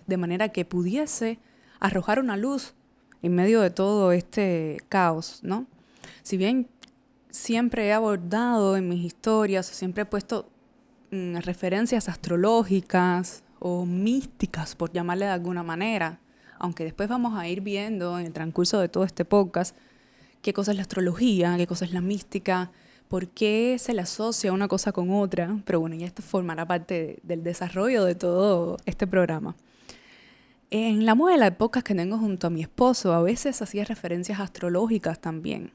de 0.05 0.17
manera 0.17 0.49
que 0.49 0.65
pudiese 0.65 1.39
arrojar 1.79 2.19
una 2.19 2.37
luz 2.37 2.75
en 3.23 3.33
medio 3.33 3.59
de 3.59 3.71
todo 3.71 4.11
este 4.11 4.77
caos, 4.87 5.39
¿no? 5.41 5.65
Si 6.21 6.37
bien 6.37 6.67
siempre 7.31 7.87
he 7.87 7.93
abordado 7.93 8.77
en 8.77 8.87
mis 8.87 9.03
historias, 9.03 9.65
siempre 9.65 10.03
he 10.03 10.05
puesto 10.05 10.47
mm, 11.11 11.37
referencias 11.37 12.09
astrológicas 12.09 13.43
o 13.59 13.85
místicas, 13.85 14.75
por 14.75 14.91
llamarle 14.91 15.25
de 15.25 15.31
alguna 15.31 15.63
manera, 15.63 16.19
aunque 16.59 16.83
después 16.83 17.09
vamos 17.09 17.37
a 17.37 17.47
ir 17.47 17.61
viendo 17.61 18.19
en 18.19 18.25
el 18.25 18.33
transcurso 18.33 18.79
de 18.79 18.89
todo 18.89 19.03
este 19.03 19.25
podcast 19.25 19.75
qué 20.41 20.53
cosa 20.53 20.71
es 20.71 20.77
la 20.77 20.83
astrología, 20.83 21.55
qué 21.57 21.67
cosa 21.67 21.85
es 21.85 21.93
la 21.93 22.01
mística, 22.01 22.71
por 23.07 23.27
qué 23.27 23.77
se 23.79 23.93
le 23.93 24.01
asocia 24.01 24.53
una 24.53 24.67
cosa 24.67 24.91
con 24.91 25.11
otra, 25.11 25.59
pero 25.65 25.79
bueno, 25.79 25.95
ya 25.95 26.05
esto 26.05 26.21
formará 26.21 26.65
parte 26.65 27.19
del 27.23 27.43
desarrollo 27.43 28.05
de 28.05 28.15
todo 28.15 28.77
este 28.85 29.07
programa. 29.07 29.55
En 30.69 31.05
la 31.05 31.15
muela 31.15 31.45
de 31.45 31.55
épocas 31.55 31.83
que 31.83 31.95
tengo 31.95 32.19
junto 32.19 32.47
a 32.47 32.49
mi 32.51 32.61
esposo, 32.61 33.13
a 33.13 33.23
veces 33.23 33.61
hacía 33.61 33.83
referencias 33.85 34.39
astrológicas 34.39 35.19
también. 35.19 35.71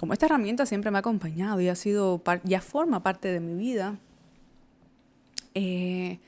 Como 0.00 0.12
esta 0.12 0.26
herramienta 0.26 0.66
siempre 0.66 0.90
me 0.90 0.98
ha 0.98 1.00
acompañado 1.00 1.60
y 1.60 1.68
ha 1.68 1.76
sido, 1.76 2.20
ya 2.42 2.60
forma 2.60 3.04
parte 3.04 3.28
de 3.28 3.38
mi 3.38 3.54
vida, 3.54 3.96
eh, 5.54 6.18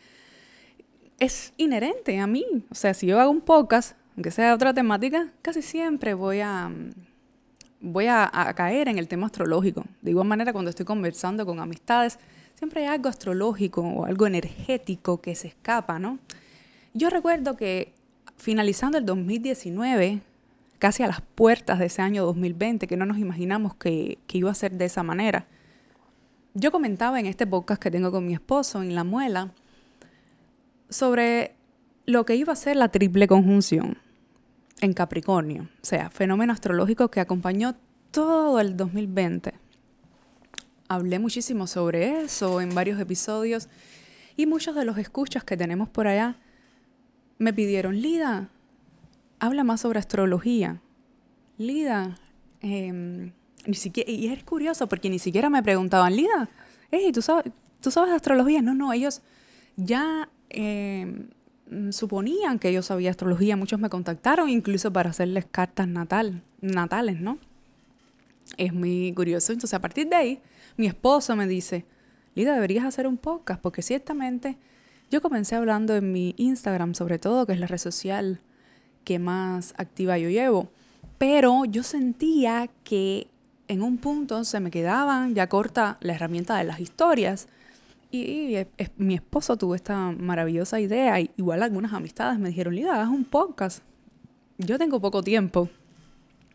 es 1.19 1.53
inherente 1.57 2.19
a 2.19 2.27
mí. 2.27 2.45
O 2.71 2.75
sea, 2.75 2.95
si 2.95 3.07
yo 3.07 3.21
hago 3.21 3.31
un 3.31 3.41
podcast, 3.41 3.97
aunque 4.17 4.31
sea 4.31 4.55
otra 4.55 4.73
temática, 4.73 5.33
casi 5.43 5.63
siempre 5.63 6.15
voy 6.15 6.41
a, 6.41 6.71
voy 7.81 8.07
a, 8.07 8.31
a, 8.33 8.55
caer 8.55 8.89
en 8.89 8.99
el 8.99 9.09
tema 9.09 9.27
astrológico. 9.27 9.85
De 10.03 10.11
igual 10.11 10.27
manera, 10.27 10.53
cuando 10.53 10.71
estoy 10.71 10.87
conversando 10.87 11.45
con 11.45 11.61
amistades, 11.61 12.19
siempre 12.55 12.83
hay 12.83 12.95
algo 12.95 13.09
astrológico 13.09 13.83
o 13.83 14.05
algo 14.05 14.27
energético 14.27 15.21
que 15.21 15.35
se 15.35 15.49
escapa, 15.49 15.99
¿no? 15.99 16.19
Yo 16.95 17.11
recuerdo 17.11 17.57
que 17.57 17.93
finalizando 18.39 18.99
el 18.99 19.05
2019, 19.05 20.21
casi 20.79 21.03
a 21.03 21.07
las 21.07 21.21
puertas 21.21 21.79
de 21.79 21.87
ese 21.87 22.03
año 22.03 22.25
2020, 22.25 22.87
que 22.87 22.97
no 22.97 23.07
nos 23.07 23.19
imaginamos 23.19 23.75
que, 23.75 24.19
iba 24.33 24.51
a 24.51 24.55
ser 24.55 24.73
de 24.73 24.87
esa 24.87 25.03
manera, 25.03 25.47
yo 26.59 26.73
comentaba 26.73 27.21
en 27.21 27.27
este 27.27 27.47
podcast 27.47 27.83
que 27.83 27.91
tengo 27.91 28.11
con 28.11 28.27
mi 28.27 28.33
esposo 28.33 28.83
en 28.83 28.95
La 28.95 29.05
Muela 29.05 29.53
sobre 30.89 31.55
lo 32.07 32.25
que 32.25 32.35
iba 32.35 32.55
a 32.55 32.57
ser 32.57 32.77
la 32.77 32.89
triple 32.89 33.29
conjunción 33.29 33.99
en 34.81 34.95
Capricornio, 34.95 35.65
o 35.65 35.85
sea, 35.85 36.09
fenómeno 36.09 36.55
astrológico 36.55 37.11
que 37.11 37.21
acompañó 37.21 37.77
todo 38.11 38.59
el 38.59 38.75
2020. 38.75 39.53
Hablé 40.89 41.19
muchísimo 41.19 41.67
sobre 41.67 42.23
eso 42.23 42.63
en 42.63 42.75
varios 42.75 42.99
episodios 42.99 43.69
y 44.35 44.47
muchos 44.47 44.75
de 44.75 44.87
los 44.87 44.97
escuchas 44.97 45.45
que 45.45 45.59
tenemos 45.59 45.91
por 45.91 46.07
allá 46.07 46.37
me 47.37 47.53
pidieron, 47.53 48.01
Lida, 48.01 48.49
habla 49.41 49.63
más 49.63 49.83
sobre 49.83 49.99
astrología. 49.99 50.81
Lida, 51.59 52.19
em, 52.63 53.33
ni 53.67 53.75
siquiera, 53.75 54.11
y 54.11 54.29
es 54.29 54.43
curioso 54.45 54.89
porque 54.89 55.11
ni 55.11 55.19
siquiera 55.19 55.51
me 55.51 55.63
preguntaban, 55.63 56.17
Lida, 56.17 56.49
hey, 56.91 57.11
¿tú 57.13 57.23
sabes, 57.23 57.53
¿tú 57.81 57.91
sabes 57.91 58.13
astrología? 58.13 58.63
No, 58.63 58.75
no, 58.75 58.93
ellos 58.93 59.23
ya 59.77 60.29
em, 60.49 61.29
suponían 61.91 62.59
que 62.59 62.73
yo 62.73 62.83
sabía 62.83 63.11
astrología. 63.11 63.57
Muchos 63.57 63.81
me 63.81 63.89
contactaron 63.89 64.49
incluso 64.49 64.93
para 64.93 65.11
hacerles 65.11 65.47
cartas 65.47 65.89
natal, 65.89 66.43
natales, 66.61 67.21
¿no? 67.21 67.39
Es 68.57 68.73
muy 68.73 69.13
curioso. 69.15 69.53
Entonces, 69.53 69.75
a 69.75 69.81
partir 69.81 70.09
de 70.09 70.17
ahí, 70.17 70.41
mi 70.77 70.87
esposo 70.87 71.37
me 71.37 71.47
dice, 71.47 71.85
Lida, 72.35 72.55
deberías 72.55 72.85
hacer 72.85 73.07
un 73.07 73.17
podcast 73.17 73.61
porque 73.61 73.83
ciertamente 73.83 74.57
yo 75.11 75.21
comencé 75.21 75.55
hablando 75.55 75.95
en 75.97 76.13
mi 76.13 76.35
Instagram, 76.37 76.95
sobre 76.95 77.19
todo, 77.19 77.47
que 77.47 77.53
es 77.53 77.61
la 77.61 77.67
red 77.67 77.79
social 77.79 78.41
que 79.05 79.19
más 79.21 79.73
activa 79.79 80.19
yo 80.19 80.29
llevo, 80.29 80.69
pero 81.17 81.65
yo 81.65 81.85
sentía 81.85 82.69
que 82.83 83.29
en 83.69 83.83
un 83.83 83.99
punto 83.99 84.45
se 84.45 84.61
me 84.61 84.71
quedaban 84.71 85.35
ya 85.35 85.49
corta 85.49 85.99
la 86.01 86.15
herramienta 86.15 86.57
de 86.57 86.65
las 86.65 86.81
historias. 86.81 87.49
Y, 88.11 88.57
mi 88.97 89.15
esposo 89.15 89.57
tuvo 89.57 89.75
esta 89.75 90.13
maravillosa 90.13 90.81
idea, 90.81 91.21
igual 91.21 91.63
algunas 91.63 91.93
amistades 91.93 92.39
me 92.39 92.49
dijeron, 92.49 92.75
Lida, 92.75 93.03
haz 93.03 93.09
un 93.09 93.25
podcast. 93.25 93.83
Yo 94.59 94.79
tengo 94.79 95.01
poco 95.01 95.23
tiempo. 95.23 95.69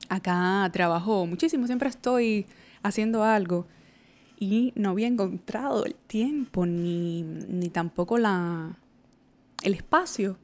Acá 0.10 0.70
trabajo 0.74 1.26
muchísimo, 1.26 1.68
siempre 1.68 1.90
estoy 1.90 2.46
haciendo 2.84 3.24
algo 3.24 3.68
y 4.40 4.74
no 4.76 4.90
había 4.90 5.08
encontrado 5.08 5.86
el 5.86 5.94
tiempo 5.94 6.66
ni, 6.66 7.22
ni 7.22 7.70
tampoco 7.70 8.18
la, 8.18 8.78
el 9.62 9.74
espacio 9.74 10.38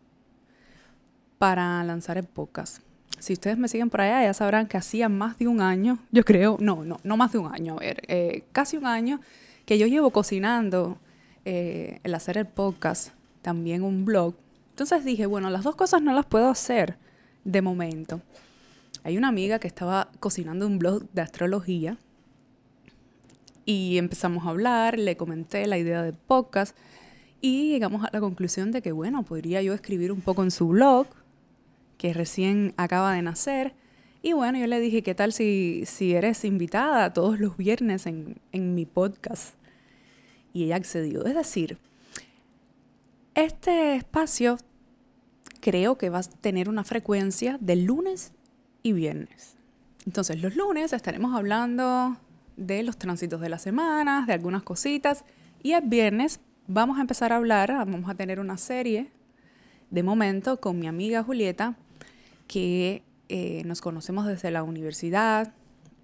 para 1.40 1.84
lanzar 1.84 2.18
el 2.18 2.26
podcast. 2.26 2.87
Si 3.20 3.34
ustedes 3.34 3.58
me 3.58 3.68
siguen 3.68 3.90
por 3.90 4.02
allá, 4.02 4.24
ya 4.24 4.34
sabrán 4.34 4.68
que 4.68 4.78
hacía 4.78 5.10
más 5.10 5.38
de 5.40 5.48
un 5.48 5.60
año, 5.60 5.98
yo 6.12 6.24
creo, 6.24 6.58
no, 6.60 6.84
no, 6.84 7.00
no 7.04 7.18
más 7.18 7.32
de 7.32 7.40
un 7.40 7.52
año, 7.54 7.74
a 7.74 7.80
ver, 7.80 8.02
eh, 8.08 8.44
casi 8.52 8.78
un 8.78 8.86
año 8.86 9.20
que 9.66 9.78
yo 9.78 9.88
llevo 9.88 10.12
cocinando 10.12 10.98
eh, 11.46 12.00
el 12.04 12.14
hacer 12.14 12.38
el 12.38 12.46
podcast, 12.46 13.10
también 13.42 13.84
un 13.84 14.06
blog. 14.06 14.36
Entonces 14.70 15.04
dije, 15.04 15.26
bueno, 15.26 15.50
las 15.50 15.64
dos 15.64 15.76
cosas 15.76 16.02
no 16.02 16.14
las 16.14 16.26
puedo 16.26 16.50
hacer 16.50 16.98
de 17.44 17.62
momento. 17.62 18.22
Hay 19.04 19.18
una 19.18 19.30
amiga 19.30 19.58
que 19.58 19.68
estaba 19.68 20.10
cocinando 20.20 20.68
un 20.68 20.80
blog 20.80 21.10
de 21.12 21.22
astrología 21.22 21.98
y 23.66 23.98
empezamos 23.98 24.46
a 24.46 24.50
hablar, 24.50 25.00
le 25.00 25.18
comenté 25.18 25.66
la 25.68 25.78
idea 25.78 26.04
del 26.04 26.14
podcast 26.14 26.76
y 27.42 27.70
llegamos 27.70 28.04
a 28.04 28.10
la 28.12 28.20
conclusión 28.20 28.72
de 28.72 28.82
que, 28.82 28.92
bueno, 28.92 29.24
podría 29.24 29.62
yo 29.62 29.74
escribir 29.74 30.12
un 30.12 30.22
poco 30.22 30.44
en 30.44 30.52
su 30.52 30.68
blog, 30.68 31.08
que 31.98 32.14
recién 32.14 32.74
acaba 32.78 33.14
de 33.14 33.22
nacer. 33.22 33.74
Y 34.22 34.34
bueno, 34.34 34.58
yo 34.58 34.68
le 34.68 34.80
dije, 34.80 35.04
¿qué 35.04 35.16
tal 35.16 35.34
si, 35.34 35.84
si 35.86 36.14
eres 36.14 36.44
invitada 36.46 37.14
todos 37.14 37.40
los 37.40 37.58
viernes 37.58 38.06
en, 38.06 38.40
en 38.52 38.76
mi 38.76 38.86
podcast? 38.86 39.56
Y 40.54 40.66
ella 40.66 40.78
accedió. 40.78 41.26
Es 41.26 41.36
decir, 41.36 41.78
este 43.36 43.96
espacio 43.96 44.58
creo 45.60 45.98
que 45.98 46.10
va 46.10 46.20
a 46.20 46.24
tener 46.24 46.70
una 46.70 46.84
frecuencia 46.84 47.58
de 47.62 47.76
lunes 47.76 48.34
y 48.84 48.94
viernes. 48.94 49.56
Entonces, 50.06 50.42
los 50.42 50.56
lunes 50.56 50.94
estaremos 50.94 51.36
hablando 51.36 52.18
de 52.56 52.84
los 52.84 52.98
tránsitos 52.98 53.42
de 53.42 53.50
las 53.50 53.62
semanas, 53.62 54.28
de 54.28 54.34
algunas 54.34 54.64
cositas. 54.64 55.24
Y 55.62 55.74
el 55.74 55.84
viernes 55.84 56.40
vamos 56.68 56.98
a 56.98 57.02
empezar 57.02 57.34
a 57.34 57.38
hablar, 57.38 57.72
vamos 57.72 58.10
a 58.10 58.16
tener 58.16 58.40
una 58.40 58.58
serie 58.58 59.12
de 59.90 60.04
momento 60.04 60.60
con 60.60 60.80
mi 60.80 60.88
amiga 60.88 61.24
Julieta 61.24 61.78
que 62.48 63.04
eh, 63.30 63.64
nos 63.66 63.82
conocemos 63.82 64.26
desde 64.26 64.52
la 64.52 64.64
universidad. 64.64 65.54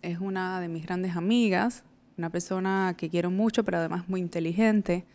Es 0.01 0.19
una 0.19 0.59
de 0.59 0.67
mis 0.67 0.85
grandes 0.85 1.15
amigas, 1.15 1.83
una 2.17 2.29
persona 2.29 2.95
que 2.97 3.09
quiero 3.09 3.31
mucho, 3.31 3.63
pero 3.63 3.77
además 3.77 4.09
muy 4.09 4.19
inteligente. 4.19 5.05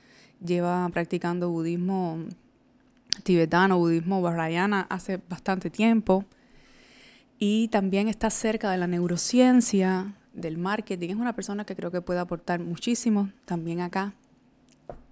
Lleva 0.45 0.89
practicando 0.89 1.51
budismo 1.51 2.19
tibetano, 3.23 3.79
budismo 3.79 4.23
bahrayana 4.23 4.87
hace 4.89 5.21
bastante 5.29 5.71
tiempo. 5.71 6.25
Y 7.39 7.69
también 7.69 8.09
está 8.09 8.31
cerca 8.31 8.71
de 8.71 8.79
la 8.79 8.87
neurociencia, 8.87 10.15
del 10.33 10.59
marketing. 10.59 11.11
Es 11.11 11.17
una 11.17 11.35
persona 11.35 11.65
que 11.65 11.77
creo 11.77 11.91
que 11.91 12.01
puede 12.01 12.21
aportar 12.21 12.61
muchísimo 12.61 13.31
también 13.45 13.81
acá. 13.81 14.15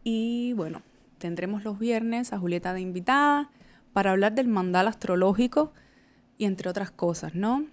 Y 0.03 0.53
bueno, 0.55 0.83
tendremos 1.19 1.65
los 1.65 1.79
viernes 1.79 2.33
a 2.33 2.39
Julieta 2.39 2.73
de 2.73 2.81
invitada 2.81 3.51
para 3.93 4.13
hablar 4.13 4.35
del 4.35 4.49
mandal 4.49 4.89
astrológico 4.89 5.73
y 6.39 6.45
entre 6.45 6.69
otras 6.71 6.91
cosas, 6.91 7.35
¿no? 7.35 7.65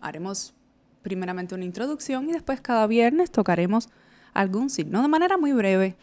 Haremos 0.00 0.54
primeramente 1.02 1.54
una 1.54 1.64
introducción 1.64 2.28
y 2.28 2.32
después 2.32 2.60
cada 2.60 2.86
viernes 2.86 3.30
tocaremos 3.30 3.88
algún 4.34 4.70
signo 4.70 5.02
de 5.02 5.08
manera 5.08 5.36
muy 5.36 5.52
breve. 5.52 5.96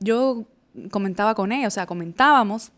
Yo 0.00 0.44
comentaba 0.90 1.34
con 1.34 1.52
ella, 1.52 1.68
o 1.68 1.70
sea, 1.70 1.86
comentábamos 1.86 2.72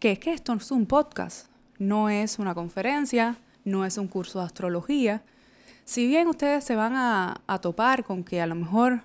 que 0.00 0.12
es 0.12 0.18
que 0.18 0.32
esto 0.32 0.52
es 0.52 0.70
un 0.70 0.86
podcast, 0.86 1.48
no 1.78 2.08
es 2.08 2.38
una 2.38 2.54
conferencia, 2.54 3.36
no 3.64 3.84
es 3.84 3.98
un 3.98 4.08
curso 4.08 4.40
de 4.40 4.46
astrología. 4.46 5.22
Si 5.84 6.06
bien 6.06 6.28
ustedes 6.28 6.64
se 6.64 6.76
van 6.76 6.94
a, 6.94 7.42
a 7.46 7.58
topar 7.60 8.04
con 8.04 8.24
que 8.24 8.40
a 8.40 8.46
lo 8.46 8.54
mejor 8.54 9.02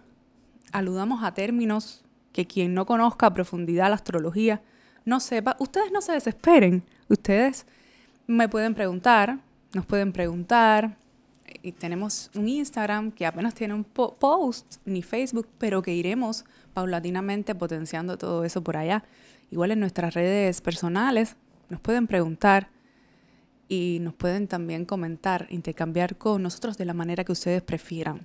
aludamos 0.72 1.24
a 1.24 1.34
términos 1.34 2.04
que 2.32 2.46
quien 2.46 2.74
no 2.74 2.86
conozca 2.86 3.28
a 3.28 3.34
profundidad 3.34 3.90
la 3.90 3.96
astrología 3.96 4.62
no 5.06 5.20
sepa, 5.20 5.56
ustedes 5.60 5.92
no 5.92 6.02
se 6.02 6.14
desesperen, 6.14 6.84
ustedes 7.08 7.66
me 8.30 8.48
pueden 8.48 8.76
preguntar, 8.76 9.40
nos 9.74 9.86
pueden 9.88 10.14
preguntar. 10.14 10.98
Y 11.64 11.72
tenemos 11.72 12.30
un 12.36 12.48
Instagram 12.48 13.12
que 13.12 13.26
apenas 13.26 13.56
tiene 13.56 13.74
un 13.74 13.84
post, 13.84 14.76
ni 14.86 15.02
Facebook, 15.02 15.48
pero 15.58 15.82
que 15.82 15.96
iremos 15.96 16.46
paulatinamente 16.74 17.56
potenciando 17.56 18.20
todo 18.20 18.46
eso 18.46 18.64
por 18.64 18.78
allá. 18.78 19.04
Igual 19.50 19.72
en 19.72 19.80
nuestras 19.80 20.14
redes 20.14 20.62
personales 20.62 21.36
nos 21.70 21.80
pueden 21.82 22.06
preguntar 22.06 22.70
y 23.68 23.98
nos 24.02 24.14
pueden 24.14 24.48
también 24.48 24.86
comentar, 24.86 25.48
intercambiar 25.50 26.16
con 26.16 26.44
nosotros 26.44 26.78
de 26.78 26.86
la 26.86 26.94
manera 26.94 27.24
que 27.24 27.32
ustedes 27.32 27.64
prefieran. 27.64 28.22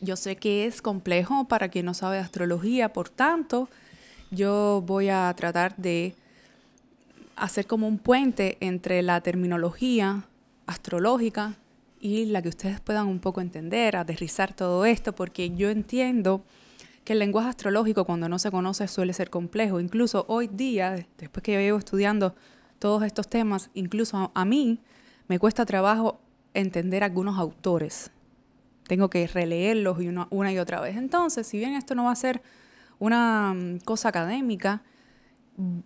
Yo 0.00 0.16
sé 0.16 0.36
que 0.36 0.64
es 0.64 0.80
complejo 0.80 1.46
para 1.46 1.68
quien 1.68 1.84
no 1.84 1.92
sabe 1.92 2.18
astrología, 2.18 2.94
por 2.94 3.10
tanto, 3.10 3.68
yo 4.30 4.82
voy 4.86 5.10
a 5.10 5.32
tratar 5.36 5.76
de 5.76 6.14
hacer 7.36 7.66
como 7.66 7.88
un 7.88 7.98
puente 7.98 8.56
entre 8.60 9.02
la 9.02 9.20
terminología 9.20 10.28
astrológica 10.66 11.54
y 12.00 12.26
la 12.26 12.42
que 12.42 12.48
ustedes 12.48 12.80
puedan 12.80 13.06
un 13.06 13.18
poco 13.18 13.40
entender, 13.40 13.96
aterrizar 13.96 14.54
todo 14.54 14.84
esto, 14.84 15.14
porque 15.14 15.50
yo 15.50 15.70
entiendo 15.70 16.44
que 17.04 17.12
el 17.12 17.18
lenguaje 17.18 17.50
astrológico 17.50 18.04
cuando 18.04 18.28
no 18.28 18.38
se 18.38 18.50
conoce 18.50 18.88
suele 18.88 19.12
ser 19.12 19.30
complejo. 19.30 19.80
Incluso 19.80 20.24
hoy 20.28 20.48
día, 20.48 21.06
después 21.18 21.42
que 21.42 21.52
yo 21.52 21.60
llevo 21.60 21.78
estudiando 21.78 22.34
todos 22.78 23.02
estos 23.04 23.28
temas, 23.28 23.70
incluso 23.74 24.32
a, 24.34 24.44
mí 24.44 24.80
me 25.28 25.38
cuesta 25.38 25.66
trabajo 25.66 26.20
entender 26.54 27.04
algunos 27.04 27.38
autores. 27.38 28.10
Tengo 28.86 29.08
que 29.08 29.26
releerlos 29.26 29.98
una, 29.98 30.28
una 30.30 30.52
y 30.52 30.58
otra 30.58 30.80
vez. 30.80 30.96
Entonces, 30.96 31.46
si 31.46 31.58
bien 31.58 31.74
esto 31.74 31.94
no 31.94 32.04
va 32.04 32.12
a 32.12 32.16
ser 32.16 32.42
una 32.98 33.54
mm, 33.54 33.78
cosa 33.78 34.08
académica, 34.10 34.82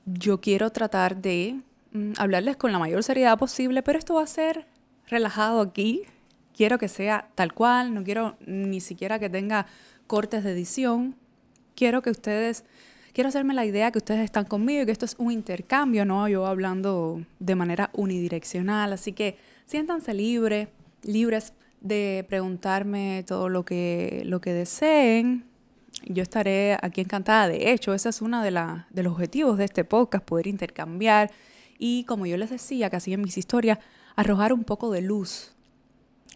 yo 0.07 0.41
quiero 0.41 0.71
tratar 0.71 1.21
de 1.21 1.61
mm, 1.93 2.13
hablarles 2.19 2.57
con 2.57 2.73
la 2.73 2.79
mayor 2.79 3.03
seriedad 3.03 3.39
posible, 3.39 3.83
pero 3.83 3.99
esto 3.99 4.15
va 4.15 4.23
a 4.23 4.27
ser 4.27 4.67
relajado 5.07 5.61
aquí. 5.61 6.03
Quiero 6.57 6.79
que 6.79 6.89
sea 6.89 7.29
tal 7.35 7.55
cual, 7.55 7.95
no 7.95 8.03
quiero 8.03 8.37
ni 8.47 8.81
siquiera 8.81 9.19
que 9.19 9.31
tenga 9.31 9.67
cortes 10.07 10.45
de 10.45 10.53
edición. 10.53 11.17
Quiero 11.75 12.03
que 12.03 12.11
ustedes, 12.11 12.65
quiero 13.13 13.29
hacerme 13.29 13.55
la 13.55 13.65
idea 13.65 13.93
que 13.93 13.99
ustedes 13.99 14.25
están 14.25 14.45
conmigo 14.45 14.83
y 14.83 14.87
que 14.87 14.93
esto 14.93 15.05
es 15.05 15.15
un 15.19 15.31
intercambio, 15.31 16.05
no 16.05 16.29
yo 16.29 16.47
hablando 16.47 17.23
de 17.39 17.55
manera 17.55 17.91
unidireccional. 17.93 18.93
Así 18.93 19.13
que 19.13 19.39
siéntanse 19.67 20.15
libres, 20.15 20.69
libres 21.03 21.53
de 21.81 22.27
preguntarme 22.29 23.25
todo 23.27 23.49
lo 23.49 23.65
que, 23.65 24.23
lo 24.27 24.41
que 24.41 24.53
deseen 24.53 25.48
yo 26.05 26.23
estaré 26.23 26.77
aquí 26.83 27.01
encantada. 27.01 27.49
De 27.49 27.73
hecho, 27.73 27.95
ese 27.95 28.09
es 28.09 28.23
uno 28.23 28.43
de, 28.43 28.51
de 28.51 29.03
los 29.03 29.13
objetivos 29.13 29.59
de 29.59 29.65
este 29.65 29.85
podcast, 29.85 30.25
poder 30.25 30.47
intercambiar 30.47 31.31
y, 31.79 32.05
como 32.05 32.27
yo 32.27 32.37
les 32.37 32.51
decía, 32.51 32.91
casi 32.91 33.13
en 33.13 33.21
mis 33.21 33.39
historias, 33.39 33.79
arrojar 34.17 34.53
un 34.53 34.65
poco 34.65 34.91
de 34.91 35.01
luz 35.01 35.53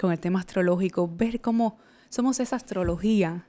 con 0.00 0.12
el 0.12 0.18
tema 0.18 0.40
astrológico, 0.40 1.08
ver 1.08 1.40
cómo 1.40 1.78
somos 2.08 2.40
esa 2.40 2.56
astrología. 2.56 3.46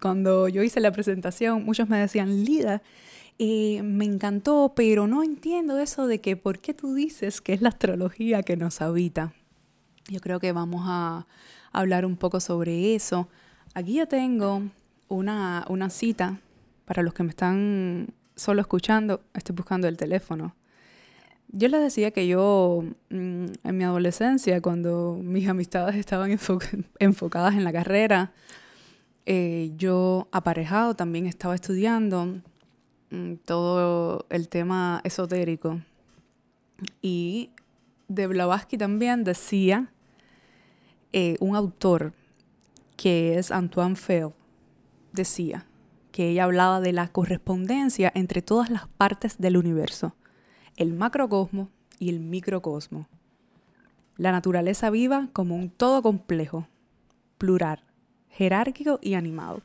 Cuando 0.00 0.48
yo 0.48 0.62
hice 0.62 0.80
la 0.80 0.92
presentación, 0.92 1.64
muchos 1.64 1.88
me 1.88 1.98
decían, 1.98 2.44
Lida, 2.44 2.82
eh, 3.38 3.82
me 3.82 4.04
encantó, 4.04 4.72
pero 4.74 5.06
no 5.06 5.22
entiendo 5.22 5.78
eso 5.78 6.06
de 6.06 6.20
que 6.20 6.36
por 6.36 6.58
qué 6.58 6.74
tú 6.74 6.94
dices 6.94 7.40
que 7.40 7.52
es 7.52 7.62
la 7.62 7.70
astrología 7.70 8.42
que 8.42 8.56
nos 8.56 8.80
habita. 8.80 9.34
Yo 10.08 10.20
creo 10.20 10.40
que 10.40 10.52
vamos 10.52 10.82
a 10.86 11.26
hablar 11.72 12.04
un 12.04 12.16
poco 12.16 12.40
sobre 12.40 12.94
eso. 12.94 13.28
Aquí 13.74 13.94
yo 13.94 14.06
tengo 14.06 14.62
una, 15.12 15.64
una 15.68 15.90
cita 15.90 16.40
para 16.84 17.02
los 17.02 17.14
que 17.14 17.22
me 17.22 17.30
están 17.30 18.14
solo 18.34 18.60
escuchando, 18.60 19.20
estoy 19.34 19.54
buscando 19.54 19.88
el 19.88 19.96
teléfono. 19.96 20.54
Yo 21.48 21.68
les 21.68 21.82
decía 21.82 22.10
que 22.12 22.26
yo 22.26 22.82
mm, 23.10 23.46
en 23.62 23.76
mi 23.76 23.84
adolescencia, 23.84 24.60
cuando 24.60 25.18
mis 25.22 25.48
amistades 25.48 25.96
estaban 25.96 26.30
enfocadas 26.98 27.54
en 27.54 27.64
la 27.64 27.72
carrera, 27.72 28.32
eh, 29.26 29.72
yo 29.76 30.28
aparejado 30.32 30.96
también 30.96 31.26
estaba 31.26 31.54
estudiando 31.54 32.40
mm, 33.10 33.34
todo 33.44 34.26
el 34.30 34.48
tema 34.48 35.00
esotérico. 35.04 35.80
Y 37.00 37.50
de 38.08 38.26
Blavatsky 38.26 38.78
también 38.78 39.22
decía 39.22 39.92
eh, 41.12 41.36
un 41.40 41.54
autor 41.54 42.12
que 42.96 43.38
es 43.38 43.50
Antoine 43.50 43.96
Feo, 43.96 44.34
decía 45.12 45.66
que 46.10 46.28
ella 46.28 46.44
hablaba 46.44 46.80
de 46.80 46.92
la 46.92 47.08
correspondencia 47.08 48.12
entre 48.14 48.42
todas 48.42 48.70
las 48.70 48.86
partes 48.86 49.38
del 49.38 49.56
universo, 49.56 50.14
el 50.76 50.92
macrocosmo 50.92 51.70
y 51.98 52.10
el 52.10 52.20
microcosmo. 52.20 53.08
La 54.16 54.30
naturaleza 54.30 54.90
viva 54.90 55.28
como 55.32 55.56
un 55.56 55.70
todo 55.70 56.02
complejo, 56.02 56.68
plural, 57.38 57.80
jerárquico 58.28 58.98
y 59.02 59.14
animado. 59.14 59.62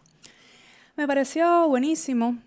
Me 0.95 1.05
pareció 1.05 1.67
buenísimo 1.67 2.37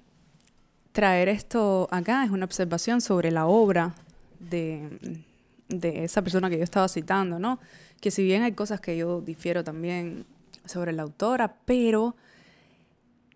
traer 0.92 1.28
esto 1.28 1.88
acá, 1.90 2.24
es 2.24 2.30
una 2.30 2.46
observación 2.46 3.00
sobre 3.00 3.30
la 3.30 3.46
obra 3.46 3.94
de, 4.40 5.22
de 5.68 6.04
esa 6.04 6.22
persona 6.22 6.50
que 6.50 6.58
yo 6.58 6.64
estaba 6.64 6.88
citando, 6.88 7.38
¿no? 7.38 7.60
Que 8.00 8.10
si 8.10 8.24
bien 8.24 8.42
hay 8.42 8.52
cosas 8.52 8.80
que 8.80 8.96
yo 8.96 9.20
difiero 9.20 9.62
también 9.62 10.24
sobre 10.64 10.92
la 10.92 11.02
autora, 11.02 11.56
pero 11.64 12.16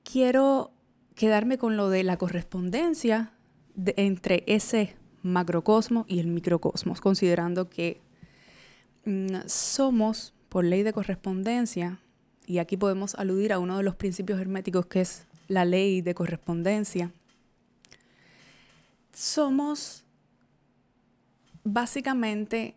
quiero 0.05 0.71
quedarme 1.17 1.59
con 1.59 1.77
lo 1.77 1.89
de 1.89 2.05
la 2.05 2.17
correspondencia 2.17 3.33
entre 3.97 4.45
ese 4.47 4.97
macrocosmo 5.23 6.05
y 6.07 6.21
el 6.21 6.29
microcosmos, 6.29 7.01
considerando 7.01 7.69
que 7.69 8.01
mm, 9.05 9.47
somos, 9.47 10.35
por 10.49 10.65
ley 10.65 10.83
de 10.83 10.93
correspondencia, 10.93 11.99
y 12.47 12.59
aquí 12.59 12.77
podemos 12.77 13.15
aludir 13.15 13.53
a 13.53 13.59
uno 13.59 13.77
de 13.79 13.83
los 13.83 13.97
principios 13.97 14.41
herméticos 14.41 14.87
que 14.87 15.01
es 15.01 15.27
la 15.49 15.65
ley 15.65 16.03
de 16.03 16.15
correspondencia, 16.15 17.11
somos 19.13 20.05
básicamente 21.65 22.77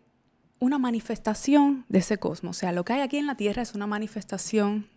una 0.59 0.79
manifestación 0.79 1.85
de 1.89 1.99
ese 1.99 2.17
cosmos. 2.17 2.57
O 2.57 2.59
sea, 2.59 2.71
lo 2.71 2.85
que 2.85 2.93
hay 2.93 3.01
aquí 3.01 3.17
en 3.17 3.27
la 3.27 3.35
Tierra 3.35 3.61
es 3.61 3.73
una 3.73 3.87
manifestación 3.87 4.87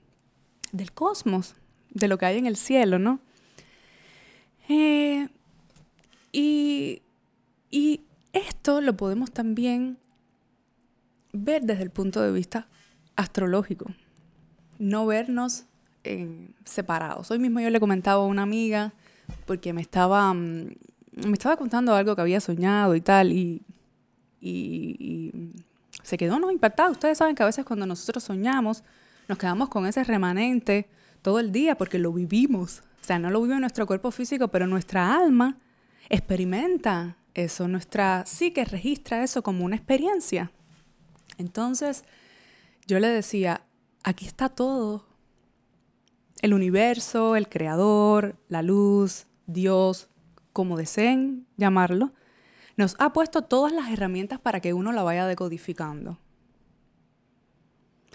del 0.73 0.93
cosmos, 0.93 1.55
de 1.91 2.09
lo 2.09 2.19
que 2.19 2.27
hay 2.27 2.39
en 2.39 2.47
el 2.47 2.57
cielo, 2.57 2.99
¿no? 2.99 3.21
Eh, 4.69 5.29
y, 6.33 7.03
y 7.71 8.03
esto 8.33 8.81
lo 8.81 8.97
podemos 8.97 9.33
también 9.33 9.99
ver 11.33 11.63
desde 11.63 11.83
el 11.83 11.91
punto 11.91 12.21
de 12.21 12.33
vista 12.33 12.69
astrológico, 13.17 13.87
no 14.79 15.07
vernos 15.07 15.65
separados. 16.65 17.31
Hoy 17.31 17.39
mismo 17.39 17.61
yo 17.61 17.69
le 17.69 17.79
comentaba 17.79 18.23
a 18.23 18.27
una 18.27 18.43
amiga 18.43 18.95
porque 19.47 19.73
me 19.73 19.83
estaba, 19.83 20.33
mm, 20.33 20.75
me 21.13 21.33
estaba 21.33 21.57
contando 21.57 21.95
algo 21.95 22.17
que 22.17 22.23
había 22.23 22.41
soñado 22.41 22.95
y 22.95 23.01
tal, 23.01 23.33
y 23.33 23.63
y, 24.41 25.33
se 26.03 26.17
quedó 26.17 26.39
no 26.39 26.51
impactada. 26.51 26.91
Ustedes 26.91 27.19
saben 27.19 27.35
que 27.35 27.43
a 27.43 27.47
veces 27.47 27.65
cuando 27.65 27.87
nosotros 27.87 28.25
soñamos, 28.25 28.83
nos 29.29 29.39
quedamos 29.39 29.69
con 29.69 29.87
ese 29.87 30.03
remanente 30.05 30.89
todo 31.23 31.41
el 31.41 31.53
día 31.53 31.77
porque 31.77 31.99
lo 31.99 32.13
vivimos. 32.13 32.83
O 33.01 33.05
sea, 33.05 33.19
no 33.19 33.31
lo 33.31 33.43
vive 33.43 33.59
nuestro 33.59 33.87
cuerpo 33.87 34.11
físico, 34.11 34.49
pero 34.49 34.67
nuestra 34.67 35.17
alma 35.17 35.57
experimenta 36.09 37.17
Eso, 37.33 37.69
nuestra 37.69 38.27
psique 38.27 38.65
registra 38.65 39.23
eso 39.23 39.43
como 39.43 39.65
una 39.65 39.77
experiencia. 39.77 40.51
Entonces, 41.39 42.05
yo 42.87 42.99
le 42.99 43.09
decía, 43.09 43.65
aquí 44.03 44.27
está 44.27 44.49
todo. 44.49 45.07
El 46.43 46.55
universo, 46.55 47.37
el 47.37 47.49
creador, 47.49 48.37
la 48.49 48.63
luz, 48.63 49.27
Dios, 49.47 50.09
como 50.53 50.77
deseen 50.77 51.47
llamarlo, 51.57 52.13
nos 52.77 52.97
ha 52.99 53.13
puesto 53.13 53.43
todas 53.43 53.73
las 53.73 53.91
herramientas 53.91 54.41
para 54.41 54.61
que 54.61 54.73
uno 54.73 54.91
la 54.91 55.03
vaya 55.03 55.27
decodificando. 55.27 56.19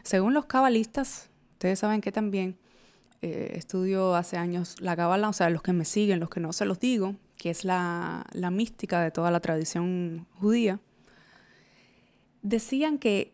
Según 0.04 0.34
los 0.34 0.46
cabalistas, 0.46 1.30
ustedes 1.54 1.80
saben 1.80 2.02
que 2.02 2.12
también 2.12 2.58
eh, 3.22 3.54
estudio 3.56 4.16
hace 4.16 4.38
años 4.38 4.76
la 4.80 4.96
cabala, 4.96 5.30
o 5.30 5.34
sea, 5.34 5.50
los 5.50 5.62
que 5.62 5.74
me 5.74 5.86
siguen, 5.86 6.20
los 6.20 6.30
que 6.30 6.40
no 6.40 6.54
se 6.54 6.66
los 6.66 6.80
digo, 6.80 7.16
que 7.38 7.50
es 7.50 7.64
la, 7.66 8.26
la 8.32 8.52
mística 8.52 9.02
de 9.02 9.12
toda 9.12 9.32
la 9.32 9.40
tradición 9.40 10.28
judía, 10.40 10.80
decían 12.42 13.00
que 13.00 13.34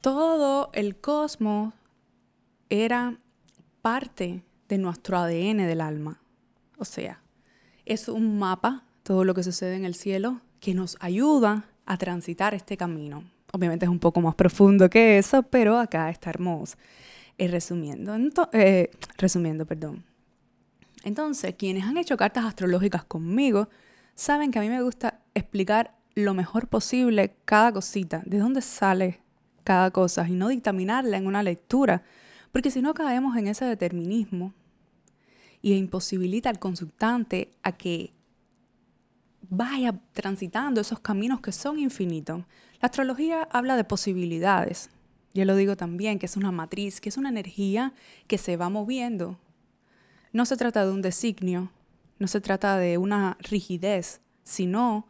todo 0.00 0.70
el 0.74 0.96
cosmos 0.96 1.72
era 2.68 3.18
parte 3.80 4.44
de 4.68 4.78
nuestro 4.78 5.18
ADN 5.18 5.58
del 5.58 5.80
alma. 5.80 6.20
O 6.78 6.84
sea, 6.84 7.22
es 7.84 8.08
un 8.08 8.38
mapa, 8.38 8.84
todo 9.02 9.24
lo 9.24 9.34
que 9.34 9.42
sucede 9.42 9.76
en 9.76 9.84
el 9.84 9.94
cielo, 9.94 10.40
que 10.60 10.74
nos 10.74 10.96
ayuda 11.00 11.70
a 11.86 11.96
transitar 11.98 12.54
este 12.54 12.76
camino. 12.76 13.24
Obviamente 13.52 13.84
es 13.84 13.90
un 13.90 13.98
poco 13.98 14.20
más 14.20 14.34
profundo 14.34 14.90
que 14.90 15.18
eso, 15.18 15.42
pero 15.42 15.78
acá 15.78 16.10
está 16.10 16.30
hermoso. 16.30 16.76
Eh, 17.38 17.48
resumiendo, 17.48 18.14
eh, 18.52 18.90
resumiendo, 19.18 19.66
perdón. 19.66 20.04
Entonces, 21.02 21.54
quienes 21.56 21.84
han 21.84 21.96
hecho 21.96 22.16
cartas 22.16 22.44
astrológicas 22.44 23.04
conmigo 23.04 23.68
saben 24.14 24.50
que 24.50 24.58
a 24.58 24.62
mí 24.62 24.68
me 24.68 24.82
gusta 24.82 25.20
explicar 25.34 25.96
lo 26.14 26.32
mejor 26.32 26.68
posible 26.68 27.34
cada 27.44 27.72
cosita, 27.72 28.22
de 28.24 28.38
dónde 28.38 28.62
sale 28.62 29.20
cada 29.64 29.90
cosa 29.90 30.28
y 30.28 30.32
no 30.32 30.48
dictaminarla 30.48 31.16
en 31.16 31.26
una 31.26 31.42
lectura, 31.42 32.02
porque 32.52 32.70
si 32.70 32.82
no 32.82 32.94
caemos 32.94 33.36
en 33.36 33.48
ese 33.48 33.64
determinismo 33.64 34.54
y 35.60 35.74
imposibilita 35.74 36.50
al 36.50 36.58
consultante 36.58 37.50
a 37.62 37.72
que 37.72 38.12
vaya 39.48 39.98
transitando 40.12 40.80
esos 40.80 41.00
caminos 41.00 41.40
que 41.40 41.52
son 41.52 41.78
infinitos. 41.78 42.44
La 42.80 42.86
astrología 42.86 43.48
habla 43.50 43.76
de 43.76 43.84
posibilidades. 43.84 44.90
Yo 45.34 45.44
lo 45.44 45.56
digo 45.56 45.76
también, 45.76 46.20
que 46.20 46.26
es 46.26 46.36
una 46.36 46.52
matriz, 46.52 47.00
que 47.00 47.08
es 47.08 47.16
una 47.16 47.28
energía 47.28 47.92
que 48.28 48.38
se 48.38 48.56
va 48.56 48.68
moviendo. 48.68 49.38
No 50.32 50.46
se 50.46 50.56
trata 50.56 50.86
de 50.86 50.92
un 50.92 51.02
designio, 51.02 51.72
no 52.20 52.28
se 52.28 52.40
trata 52.40 52.78
de 52.78 52.98
una 52.98 53.36
rigidez, 53.40 54.20
sino 54.44 55.08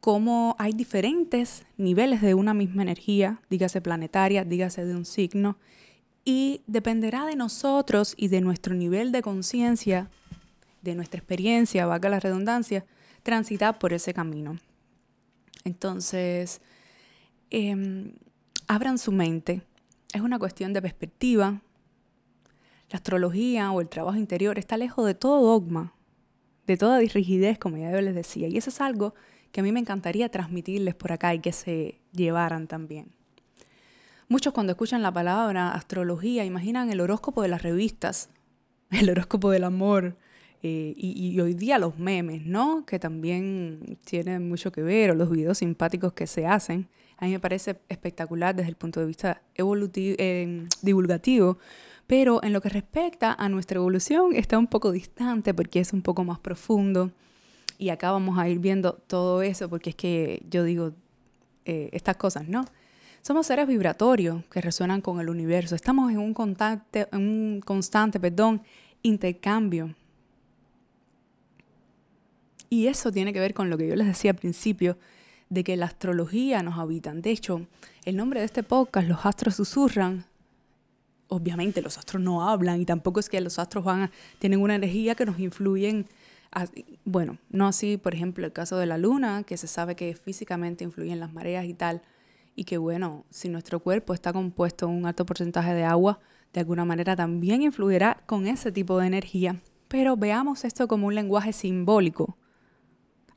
cómo 0.00 0.56
hay 0.58 0.72
diferentes 0.72 1.64
niveles 1.76 2.20
de 2.20 2.34
una 2.34 2.52
misma 2.52 2.82
energía, 2.82 3.40
dígase 3.48 3.80
planetaria, 3.80 4.44
dígase 4.44 4.84
de 4.84 4.96
un 4.96 5.04
signo, 5.04 5.56
y 6.24 6.62
dependerá 6.66 7.24
de 7.24 7.36
nosotros 7.36 8.14
y 8.16 8.26
de 8.26 8.40
nuestro 8.40 8.74
nivel 8.74 9.12
de 9.12 9.22
conciencia, 9.22 10.10
de 10.82 10.96
nuestra 10.96 11.18
experiencia, 11.18 11.86
valga 11.86 12.08
la 12.08 12.18
redundancia, 12.18 12.84
transitar 13.22 13.78
por 13.78 13.92
ese 13.92 14.12
camino. 14.12 14.58
Entonces, 15.64 16.60
em, 17.50 18.14
abran 18.74 18.98
su 18.98 19.12
mente. 19.12 19.62
Es 20.14 20.22
una 20.22 20.38
cuestión 20.38 20.72
de 20.72 20.80
perspectiva. 20.80 21.60
La 22.90 22.96
astrología 22.96 23.70
o 23.70 23.80
el 23.80 23.88
trabajo 23.88 24.16
interior 24.16 24.58
está 24.58 24.76
lejos 24.76 25.06
de 25.06 25.14
todo 25.14 25.42
dogma, 25.42 25.94
de 26.66 26.76
toda 26.78 26.98
rigidez, 27.00 27.58
como 27.58 27.76
ya 27.76 27.90
yo 27.90 28.00
les 28.00 28.14
decía. 28.14 28.48
Y 28.48 28.56
eso 28.56 28.70
es 28.70 28.80
algo 28.80 29.14
que 29.50 29.60
a 29.60 29.62
mí 29.62 29.72
me 29.72 29.80
encantaría 29.80 30.30
transmitirles 30.30 30.94
por 30.94 31.12
acá 31.12 31.34
y 31.34 31.40
que 31.40 31.52
se 31.52 32.00
llevaran 32.12 32.66
también. 32.66 33.12
Muchos 34.28 34.54
cuando 34.54 34.72
escuchan 34.72 35.02
la 35.02 35.12
palabra 35.12 35.72
astrología 35.72 36.46
imaginan 36.46 36.90
el 36.90 37.00
horóscopo 37.00 37.42
de 37.42 37.48
las 37.48 37.62
revistas, 37.62 38.30
el 38.90 39.10
horóscopo 39.10 39.50
del 39.50 39.64
amor 39.64 40.16
eh, 40.62 40.94
y, 40.96 41.38
hoy 41.40 41.52
día 41.54 41.78
los 41.78 41.98
memes, 41.98 42.46
¿no? 42.46 42.86
Que 42.86 42.98
también 42.98 43.98
tienen 44.04 44.48
mucho 44.48 44.72
que 44.72 44.82
ver, 44.82 45.10
o 45.10 45.14
los 45.14 45.28
videos 45.28 45.58
simpáticos 45.58 46.14
que 46.14 46.26
se 46.26 46.46
hacen. 46.46 46.88
A 47.22 47.26
mí 47.26 47.30
me 47.30 47.38
parece 47.38 47.76
espectacular 47.88 48.52
desde 48.52 48.70
el 48.70 48.74
punto 48.74 48.98
de 48.98 49.06
vista 49.06 49.42
evolutivo, 49.54 50.16
eh, 50.18 50.66
divulgativo, 50.82 51.56
pero 52.08 52.42
en 52.42 52.52
lo 52.52 52.60
que 52.60 52.68
respecta 52.68 53.32
a 53.32 53.48
nuestra 53.48 53.76
evolución 53.76 54.34
está 54.34 54.58
un 54.58 54.66
poco 54.66 54.90
distante 54.90 55.54
porque 55.54 55.78
es 55.78 55.92
un 55.92 56.02
poco 56.02 56.24
más 56.24 56.40
profundo. 56.40 57.12
Y 57.78 57.90
acá 57.90 58.10
vamos 58.10 58.40
a 58.40 58.48
ir 58.48 58.58
viendo 58.58 58.94
todo 59.06 59.40
eso 59.42 59.68
porque 59.68 59.90
es 59.90 59.94
que 59.94 60.42
yo 60.50 60.64
digo 60.64 60.94
eh, 61.64 61.90
estas 61.92 62.16
cosas, 62.16 62.48
¿no? 62.48 62.64
Somos 63.20 63.46
seres 63.46 63.68
vibratorios 63.68 64.44
que 64.46 64.60
resuenan 64.60 65.00
con 65.00 65.20
el 65.20 65.30
universo. 65.30 65.76
Estamos 65.76 66.10
en 66.10 66.18
un, 66.18 66.34
contacto, 66.34 67.06
en 67.12 67.20
un 67.20 67.60
constante 67.60 68.18
perdón, 68.18 68.62
intercambio. 69.04 69.94
Y 72.68 72.88
eso 72.88 73.12
tiene 73.12 73.32
que 73.32 73.38
ver 73.38 73.54
con 73.54 73.70
lo 73.70 73.78
que 73.78 73.86
yo 73.86 73.94
les 73.94 74.08
decía 74.08 74.32
al 74.32 74.38
principio, 74.38 74.98
de 75.52 75.64
que 75.64 75.76
la 75.76 75.84
astrología 75.84 76.62
nos 76.62 76.78
habitan. 76.78 77.20
De 77.20 77.30
hecho, 77.30 77.66
el 78.06 78.16
nombre 78.16 78.40
de 78.40 78.46
este 78.46 78.62
podcast, 78.62 79.06
Los 79.06 79.26
Astros 79.26 79.56
Susurran, 79.56 80.24
obviamente 81.28 81.82
los 81.82 81.98
astros 81.98 82.22
no 82.22 82.48
hablan 82.48 82.80
y 82.80 82.86
tampoco 82.86 83.20
es 83.20 83.28
que 83.28 83.38
los 83.42 83.58
astros 83.58 83.84
van 83.84 84.10
tienen 84.38 84.62
una 84.62 84.74
energía 84.74 85.14
que 85.14 85.26
nos 85.26 85.38
influyen. 85.38 86.06
bueno, 87.04 87.36
no 87.50 87.66
así, 87.66 87.98
por 87.98 88.14
ejemplo, 88.14 88.46
el 88.46 88.52
caso 88.54 88.78
de 88.78 88.86
la 88.86 88.96
luna, 88.96 89.42
que 89.42 89.58
se 89.58 89.66
sabe 89.66 89.94
que 89.94 90.14
físicamente 90.14 90.84
influyen 90.84 91.20
las 91.20 91.34
mareas 91.34 91.66
y 91.66 91.74
tal 91.74 92.00
y 92.56 92.64
que 92.64 92.78
bueno, 92.78 93.26
si 93.28 93.50
nuestro 93.50 93.80
cuerpo 93.80 94.14
está 94.14 94.32
compuesto 94.32 94.86
en 94.86 94.92
un 94.92 95.06
alto 95.06 95.26
porcentaje 95.26 95.74
de 95.74 95.84
agua, 95.84 96.18
de 96.54 96.60
alguna 96.60 96.86
manera 96.86 97.14
también 97.14 97.60
influirá 97.60 98.22
con 98.24 98.46
ese 98.46 98.72
tipo 98.72 98.98
de 98.98 99.06
energía. 99.06 99.60
Pero 99.88 100.16
veamos 100.16 100.64
esto 100.64 100.88
como 100.88 101.08
un 101.08 101.14
lenguaje 101.14 101.52
simbólico 101.52 102.38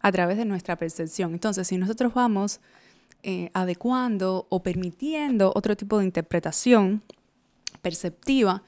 a 0.05 0.11
través 0.11 0.37
de 0.37 0.45
nuestra 0.45 0.75
percepción. 0.75 1.33
Entonces, 1.33 1.67
si 1.67 1.77
nosotros 1.77 2.13
vamos 2.13 2.59
eh, 3.23 3.49
adecuando 3.53 4.45
o 4.49 4.61
permitiendo 4.61 5.51
otro 5.55 5.75
tipo 5.75 5.97
de 5.97 6.05
interpretación 6.05 7.01
perceptiva, 7.81 8.61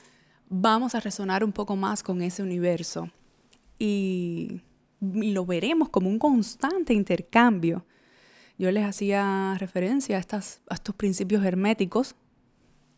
vamos 0.50 0.96
a 0.96 1.00
resonar 1.00 1.44
un 1.44 1.52
poco 1.52 1.76
más 1.76 2.02
con 2.02 2.22
ese 2.22 2.42
universo 2.42 3.12
y 3.78 4.62
lo 5.00 5.46
veremos 5.46 5.90
como 5.90 6.10
un 6.10 6.18
constante 6.18 6.96
intercambio 6.96 7.86
yo 8.58 8.72
les 8.72 8.86
hacía 8.86 9.56
referencia 9.60 10.18
a, 10.18 10.20
estas, 10.20 10.62
a 10.68 10.74
estos 10.74 10.96
principios 10.96 11.46
herméticos. 11.46 12.16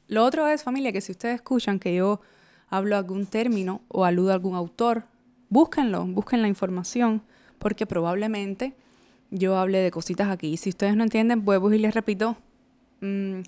Lo 0.07 0.23
otro 0.23 0.47
es, 0.47 0.63
familia, 0.63 0.93
que 0.93 1.01
si 1.01 1.11
ustedes 1.11 1.35
escuchan 1.35 1.79
que 1.79 1.95
yo 1.95 2.21
hablo 2.69 2.95
algún 2.95 3.25
término 3.25 3.81
o 3.89 4.05
aludo 4.05 4.31
a 4.31 4.35
algún 4.35 4.55
autor, 4.55 5.03
búsquenlo, 5.49 6.05
busquen 6.05 6.41
la 6.41 6.47
información, 6.47 7.23
porque 7.59 7.85
probablemente 7.85 8.73
yo 9.31 9.57
hable 9.57 9.79
de 9.79 9.91
cositas 9.91 10.29
aquí. 10.29 10.57
Si 10.57 10.69
ustedes 10.69 10.95
no 10.95 11.03
entienden, 11.03 11.45
vuelvo 11.45 11.71
y 11.71 11.77
les 11.77 11.93
repito, 11.93 12.37
mm, 13.01 13.41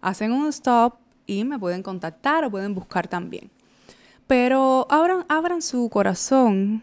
hacen 0.00 0.32
un 0.32 0.48
stop 0.48 0.94
y 1.26 1.44
me 1.44 1.58
pueden 1.58 1.82
contactar 1.82 2.44
o 2.44 2.50
pueden 2.50 2.74
buscar 2.74 3.08
también. 3.08 3.50
Pero 4.26 4.86
abran, 4.90 5.24
abran 5.28 5.62
su 5.62 5.88
corazón 5.88 6.82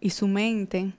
y 0.00 0.10
su 0.10 0.28
mente. 0.28 0.92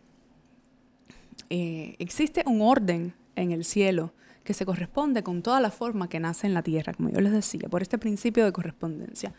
Eh, 1.50 1.96
existe 2.00 2.44
un 2.46 2.62
orden 2.62 3.14
en 3.36 3.52
el 3.52 3.66
cielo 3.66 4.14
que 4.44 4.54
se 4.54 4.66
corresponde 4.66 5.24
con 5.24 5.42
toda 5.42 5.60
la 5.60 5.70
forma 5.70 6.10
que 6.10 6.20
nace 6.20 6.48
en 6.48 6.54
la 6.54 6.64
tierra, 6.64 6.94
como 6.94 7.10
yo 7.10 7.22
les 7.22 7.32
decía, 7.32 7.70
por 7.70 7.82
este 7.82 7.98
principio 7.98 8.46
de 8.46 8.52
correspondencia. 8.52 9.34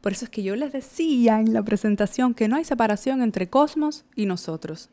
Por 0.00 0.12
eso 0.12 0.24
es 0.26 0.30
que 0.30 0.42
yo 0.42 0.54
les 0.54 0.72
decía 0.72 1.40
en 1.40 1.52
la 1.52 1.62
presentación 1.62 2.34
que 2.34 2.48
no 2.48 2.56
hay 2.56 2.64
separación 2.64 3.22
entre 3.22 3.48
cosmos 3.48 4.04
y 4.14 4.26
nosotros. 4.26 4.90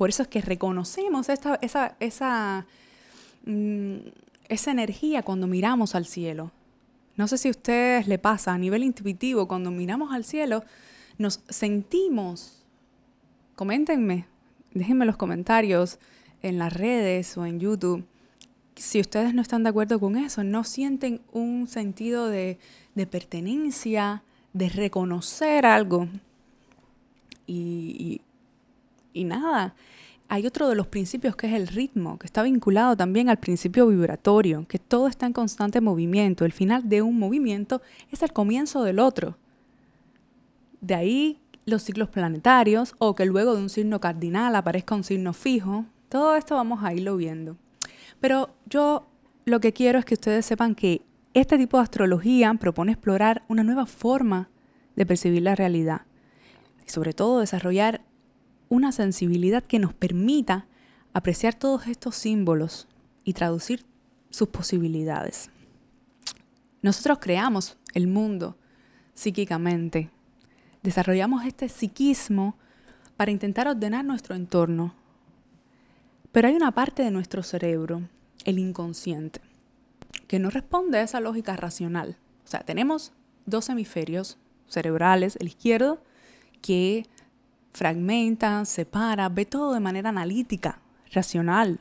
Por 0.00 0.08
eso 0.08 0.22
es 0.22 0.28
que 0.28 0.40
reconocemos 0.40 1.28
esta, 1.28 1.58
esa, 1.60 1.94
esa, 2.00 2.64
mm, 3.44 3.96
esa 4.48 4.70
energía 4.70 5.22
cuando 5.22 5.46
miramos 5.46 5.94
al 5.94 6.06
cielo. 6.06 6.52
No 7.16 7.28
sé 7.28 7.36
si 7.36 7.48
a 7.48 7.50
ustedes 7.50 8.08
le 8.08 8.18
pasa 8.18 8.54
a 8.54 8.56
nivel 8.56 8.82
intuitivo, 8.82 9.46
cuando 9.46 9.70
miramos 9.70 10.14
al 10.14 10.24
cielo, 10.24 10.64
nos 11.18 11.42
sentimos, 11.50 12.64
coméntenme, 13.56 14.24
déjenme 14.72 15.04
los 15.04 15.18
comentarios, 15.18 15.98
en 16.40 16.56
las 16.56 16.72
redes 16.72 17.36
o 17.36 17.44
en 17.44 17.60
YouTube, 17.60 18.02
si 18.76 19.00
ustedes 19.00 19.34
no 19.34 19.42
están 19.42 19.64
de 19.64 19.68
acuerdo 19.68 20.00
con 20.00 20.16
eso, 20.16 20.42
no 20.44 20.64
sienten 20.64 21.20
un 21.30 21.68
sentido 21.68 22.30
de, 22.30 22.58
pertenencia, 23.10 24.22
de 24.54 24.70
reconocer 24.70 25.66
algo. 25.66 26.08
Y, 27.46 28.22
nada, 29.14 29.74
hay 30.28 30.46
otro 30.46 30.68
de 30.68 30.76
los 30.76 30.86
principios 30.86 31.34
que 31.34 31.48
es 31.48 31.54
el 31.54 31.66
ritmo, 31.66 32.16
que 32.16 32.26
está 32.26 32.44
vinculado 32.44 32.96
también 32.96 33.28
al 33.28 33.38
principio 33.38 33.88
vibratorio, 33.88 34.64
que 34.68 34.78
todo 34.78 35.08
está 35.08 35.26
en 35.26 35.32
constante 35.32 35.80
movimiento. 35.80 36.44
El 36.44 36.52
final 36.52 36.88
de 36.88 37.02
un 37.02 37.18
movimiento 37.18 37.82
es 38.12 38.22
el 38.22 38.32
comienzo 38.32 38.84
del 38.84 39.00
otro. 39.00 39.36
De 40.80 40.94
ahí 40.94 41.40
los 41.66 41.82
ciclos 41.82 42.10
planetarios 42.10 42.94
o 42.98 43.16
que 43.16 43.24
luego 43.26 43.56
de 43.56 43.62
un 43.62 43.70
signo 43.70 44.00
cardinal 44.00 44.54
aparezca 44.54 44.94
un 44.94 45.02
signo 45.02 45.32
fijo. 45.32 45.86
Todo 46.08 46.36
esto 46.36 46.54
vamos 46.54 46.84
a 46.84 46.94
irlo 46.94 47.16
viendo. 47.16 47.56
Pero 48.20 48.50
yo 48.66 49.06
lo 49.44 49.58
que 49.58 49.72
quiero 49.72 49.98
es 49.98 50.04
que 50.04 50.14
ustedes 50.14 50.46
sepan 50.46 50.76
que 50.76 51.02
este 51.34 51.58
tipo 51.58 51.76
de 51.76 51.82
astrología 51.82 52.54
propone 52.54 52.92
explorar 52.92 53.42
una 53.48 53.64
nueva 53.64 53.86
forma 53.86 54.48
de 54.94 55.06
percibir 55.06 55.42
la 55.42 55.56
realidad 55.56 56.02
y 56.86 56.90
sobre 56.90 57.14
todo 57.14 57.40
desarrollar 57.40 58.02
una 58.70 58.92
sensibilidad 58.92 59.62
que 59.62 59.80
nos 59.80 59.92
permita 59.92 60.66
apreciar 61.12 61.54
todos 61.54 61.88
estos 61.88 62.16
símbolos 62.16 62.86
y 63.24 63.34
traducir 63.34 63.84
sus 64.30 64.48
posibilidades. 64.48 65.50
Nosotros 66.80 67.18
creamos 67.20 67.76
el 67.92 68.06
mundo 68.06 68.56
psíquicamente. 69.12 70.08
Desarrollamos 70.82 71.44
este 71.44 71.68
psiquismo 71.68 72.56
para 73.16 73.32
intentar 73.32 73.68
ordenar 73.68 74.04
nuestro 74.04 74.34
entorno. 74.34 74.94
Pero 76.32 76.48
hay 76.48 76.54
una 76.54 76.70
parte 76.70 77.02
de 77.02 77.10
nuestro 77.10 77.42
cerebro, 77.42 78.08
el 78.44 78.60
inconsciente, 78.60 79.40
que 80.28 80.38
no 80.38 80.48
responde 80.48 80.98
a 80.98 81.02
esa 81.02 81.20
lógica 81.20 81.56
racional. 81.56 82.16
O 82.44 82.48
sea, 82.48 82.60
tenemos 82.60 83.12
dos 83.46 83.68
hemisferios 83.68 84.38
cerebrales, 84.68 85.36
el 85.36 85.48
izquierdo, 85.48 86.02
que 86.62 87.06
fragmenta, 87.72 88.64
separa, 88.64 89.28
ve 89.28 89.44
todo 89.44 89.74
de 89.74 89.80
manera 89.80 90.10
analítica, 90.10 90.80
racional. 91.12 91.80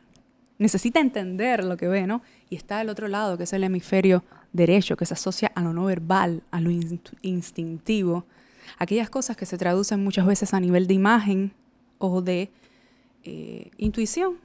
Necesita 0.57 0.99
entender 0.99 1.63
lo 1.63 1.77
que 1.77 1.87
ve, 1.87 2.05
¿no? 2.05 2.21
Y 2.49 2.55
está 2.55 2.81
el 2.81 2.89
otro 2.89 3.07
lado, 3.07 3.37
que 3.37 3.43
es 3.43 3.53
el 3.53 3.63
hemisferio 3.63 4.23
derecho, 4.51 4.97
que 4.97 5.05
se 5.05 5.13
asocia 5.13 5.51
a 5.55 5.61
lo 5.61 5.73
no 5.73 5.85
verbal, 5.85 6.43
a 6.51 6.59
lo 6.59 6.69
instintivo, 7.21 8.25
aquellas 8.77 9.09
cosas 9.09 9.37
que 9.37 9.45
se 9.45 9.57
traducen 9.57 10.03
muchas 10.03 10.25
veces 10.25 10.53
a 10.53 10.59
nivel 10.59 10.87
de 10.87 10.93
imagen 10.93 11.53
o 11.97 12.21
de 12.21 12.49
eh, 13.23 13.71
intuición, 13.77 14.37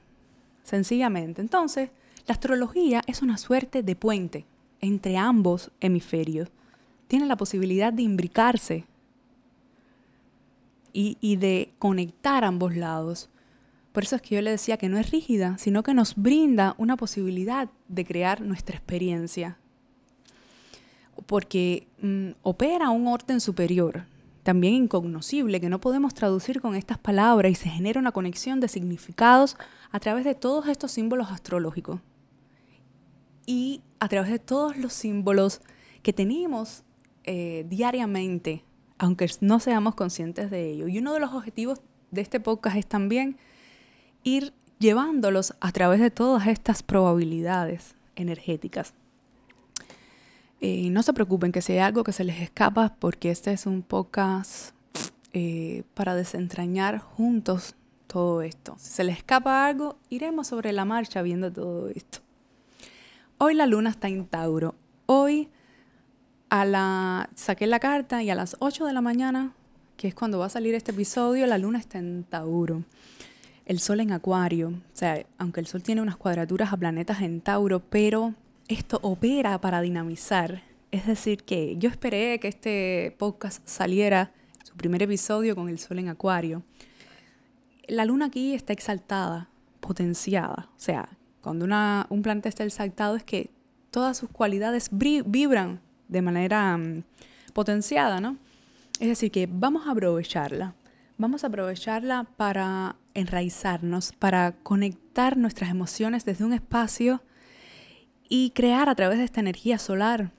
sencillamente. 0.62 1.40
Entonces, 1.40 1.90
la 2.26 2.34
astrología 2.34 3.02
es 3.06 3.22
una 3.22 3.36
suerte 3.36 3.82
de 3.82 3.96
puente 3.96 4.44
entre 4.80 5.16
ambos 5.16 5.70
hemisferios. 5.80 6.48
Tiene 7.06 7.26
la 7.26 7.36
posibilidad 7.36 7.92
de 7.92 8.02
imbricarse 8.02 8.84
y, 10.94 11.36
de 11.36 11.74
conectar 11.78 12.44
ambos 12.44 12.76
lados. 12.76 13.28
Por 13.92 14.04
eso 14.04 14.16
es 14.16 14.22
que 14.22 14.36
yo 14.36 14.42
le 14.42 14.50
decía 14.50 14.76
que 14.76 14.88
no 14.88 14.96
es 14.96 15.10
rígida, 15.10 15.58
sino 15.58 15.82
que 15.82 15.92
nos 15.92 16.14
brinda 16.14 16.74
una 16.78 16.96
posibilidad 16.96 17.68
de 17.88 18.04
crear 18.04 18.40
nuestra 18.40 18.76
experiencia. 18.76 19.58
Porque 21.26 21.88
mm, 22.00 22.30
opera 22.42 22.90
un 22.90 23.08
orden 23.08 23.40
superior, 23.40 24.04
también 24.44 24.74
incognoscible, 24.74 25.60
que 25.60 25.68
no 25.68 25.80
podemos 25.80 26.14
traducir 26.14 26.60
con 26.60 26.76
estas 26.76 26.98
palabras 26.98 27.50
y 27.52 27.54
se 27.56 27.68
genera 27.68 28.00
una 28.00 28.12
conexión 28.12 28.60
de 28.60 28.68
significados 28.68 29.56
a 29.90 30.00
través 30.00 30.24
de 30.24 30.34
todos 30.34 30.68
estos 30.68 30.92
símbolos 30.92 31.30
astrológicos 31.30 32.00
y 33.46 33.82
a 34.00 34.08
través 34.08 34.30
de 34.30 34.38
todos 34.38 34.76
los 34.76 34.92
símbolos 34.92 35.60
que 36.02 36.12
tenemos 36.12 36.82
eh, 37.24 37.64
diariamente, 37.68 38.64
aunque 38.98 39.30
no 39.40 39.60
seamos 39.60 39.94
conscientes 39.94 40.50
de 40.50 40.70
ello. 40.70 40.88
Y 40.88 40.98
uno 40.98 41.14
de 41.14 41.20
los 41.20 41.32
objetivos 41.32 41.80
de 42.10 42.20
este 42.20 42.40
podcast 42.40 42.76
es 42.76 42.86
también 42.86 43.36
ir 44.22 44.52
llevándolos 44.78 45.54
a 45.60 45.72
través 45.72 46.00
de 46.00 46.10
todas 46.10 46.46
estas 46.46 46.82
probabilidades 46.82 47.94
energéticas. 48.16 48.94
Eh, 50.60 50.88
no 50.90 51.02
se 51.02 51.12
preocupen 51.12 51.52
que 51.52 51.62
sea 51.62 51.86
algo 51.86 52.04
que 52.04 52.12
se 52.12 52.24
les 52.24 52.40
escapa 52.40 52.96
porque 52.98 53.30
este 53.30 53.52
es 53.52 53.66
un 53.66 53.82
podcast 53.82 54.74
eh, 55.32 55.82
para 55.94 56.14
desentrañar 56.14 56.98
juntos 56.98 57.74
todo 58.06 58.42
esto. 58.42 58.76
Si 58.78 58.90
se 58.90 59.04
les 59.04 59.18
escapa 59.18 59.66
algo, 59.66 59.98
iremos 60.08 60.46
sobre 60.46 60.72
la 60.72 60.84
marcha 60.84 61.22
viendo 61.22 61.52
todo 61.52 61.88
esto. 61.88 62.20
Hoy 63.38 63.54
la 63.54 63.66
luna 63.66 63.90
está 63.90 64.08
en 64.08 64.26
Tauro. 64.26 64.74
Hoy 65.06 65.50
a 66.60 66.64
la 66.64 67.28
saqué 67.34 67.66
la 67.66 67.80
carta 67.80 68.22
y 68.22 68.30
a 68.30 68.34
las 68.36 68.56
8 68.60 68.86
de 68.86 68.92
la 68.92 69.00
mañana, 69.00 69.52
que 69.96 70.06
es 70.06 70.14
cuando 70.14 70.38
va 70.38 70.46
a 70.46 70.50
salir 70.50 70.74
este 70.74 70.92
episodio, 70.92 71.46
la 71.46 71.58
luna 71.58 71.80
está 71.80 71.98
en 71.98 72.24
Tauro 72.24 72.84
el 73.66 73.80
Sol 73.80 74.00
en 74.00 74.12
Acuario. 74.12 74.68
O 74.68 74.96
sea, 74.96 75.24
aunque 75.38 75.60
el 75.60 75.66
Sol 75.66 75.82
tiene 75.82 76.02
unas 76.02 76.16
cuadraturas 76.16 76.72
a 76.72 76.76
planetas 76.76 77.22
en 77.22 77.40
Tauro, 77.40 77.80
pero 77.80 78.34
esto 78.68 79.00
opera 79.02 79.60
para 79.60 79.80
dinamizar. 79.80 80.62
Es 80.90 81.06
decir, 81.06 81.42
que 81.42 81.76
yo 81.78 81.88
esperé 81.88 82.38
que 82.38 82.48
este 82.48 83.16
podcast 83.18 83.66
saliera, 83.66 84.32
su 84.62 84.76
primer 84.76 85.02
episodio 85.02 85.56
con 85.56 85.68
el 85.68 85.78
Sol 85.78 85.98
en 85.98 86.08
Acuario. 86.08 86.62
La 87.88 88.04
luna 88.04 88.26
aquí 88.26 88.54
está 88.54 88.72
exaltada, 88.72 89.48
potenciada. 89.80 90.68
O 90.76 90.80
sea, 90.80 91.08
cuando 91.40 91.64
una, 91.64 92.06
un 92.10 92.22
planeta 92.22 92.48
está 92.48 92.64
exaltado 92.64 93.16
es 93.16 93.24
que 93.24 93.50
todas 93.90 94.16
sus 94.16 94.30
cualidades 94.30 94.88
vibran 94.92 95.80
de 96.08 96.22
manera 96.22 96.76
mm, 96.76 97.02
potenciada, 97.52 98.20
¿no? 98.20 98.36
Es 99.00 99.08
decir, 99.08 99.30
que 99.30 99.48
vamos 99.50 99.86
a 99.86 99.92
aprovecharla. 99.92 100.74
Vamos 101.18 101.44
a 101.44 101.48
aprovecharla 101.48 102.26
para 102.36 102.96
enraizarnos, 103.14 104.12
para 104.12 104.52
conectar 104.62 105.36
nuestras 105.36 105.70
emociones 105.70 106.24
desde 106.24 106.44
un 106.44 106.52
espacio 106.52 107.22
y 108.28 108.50
crear 108.50 108.88
a 108.88 108.94
través 108.94 109.18
de 109.18 109.24
esta 109.24 109.40
energía 109.40 109.78
solar 109.78 110.32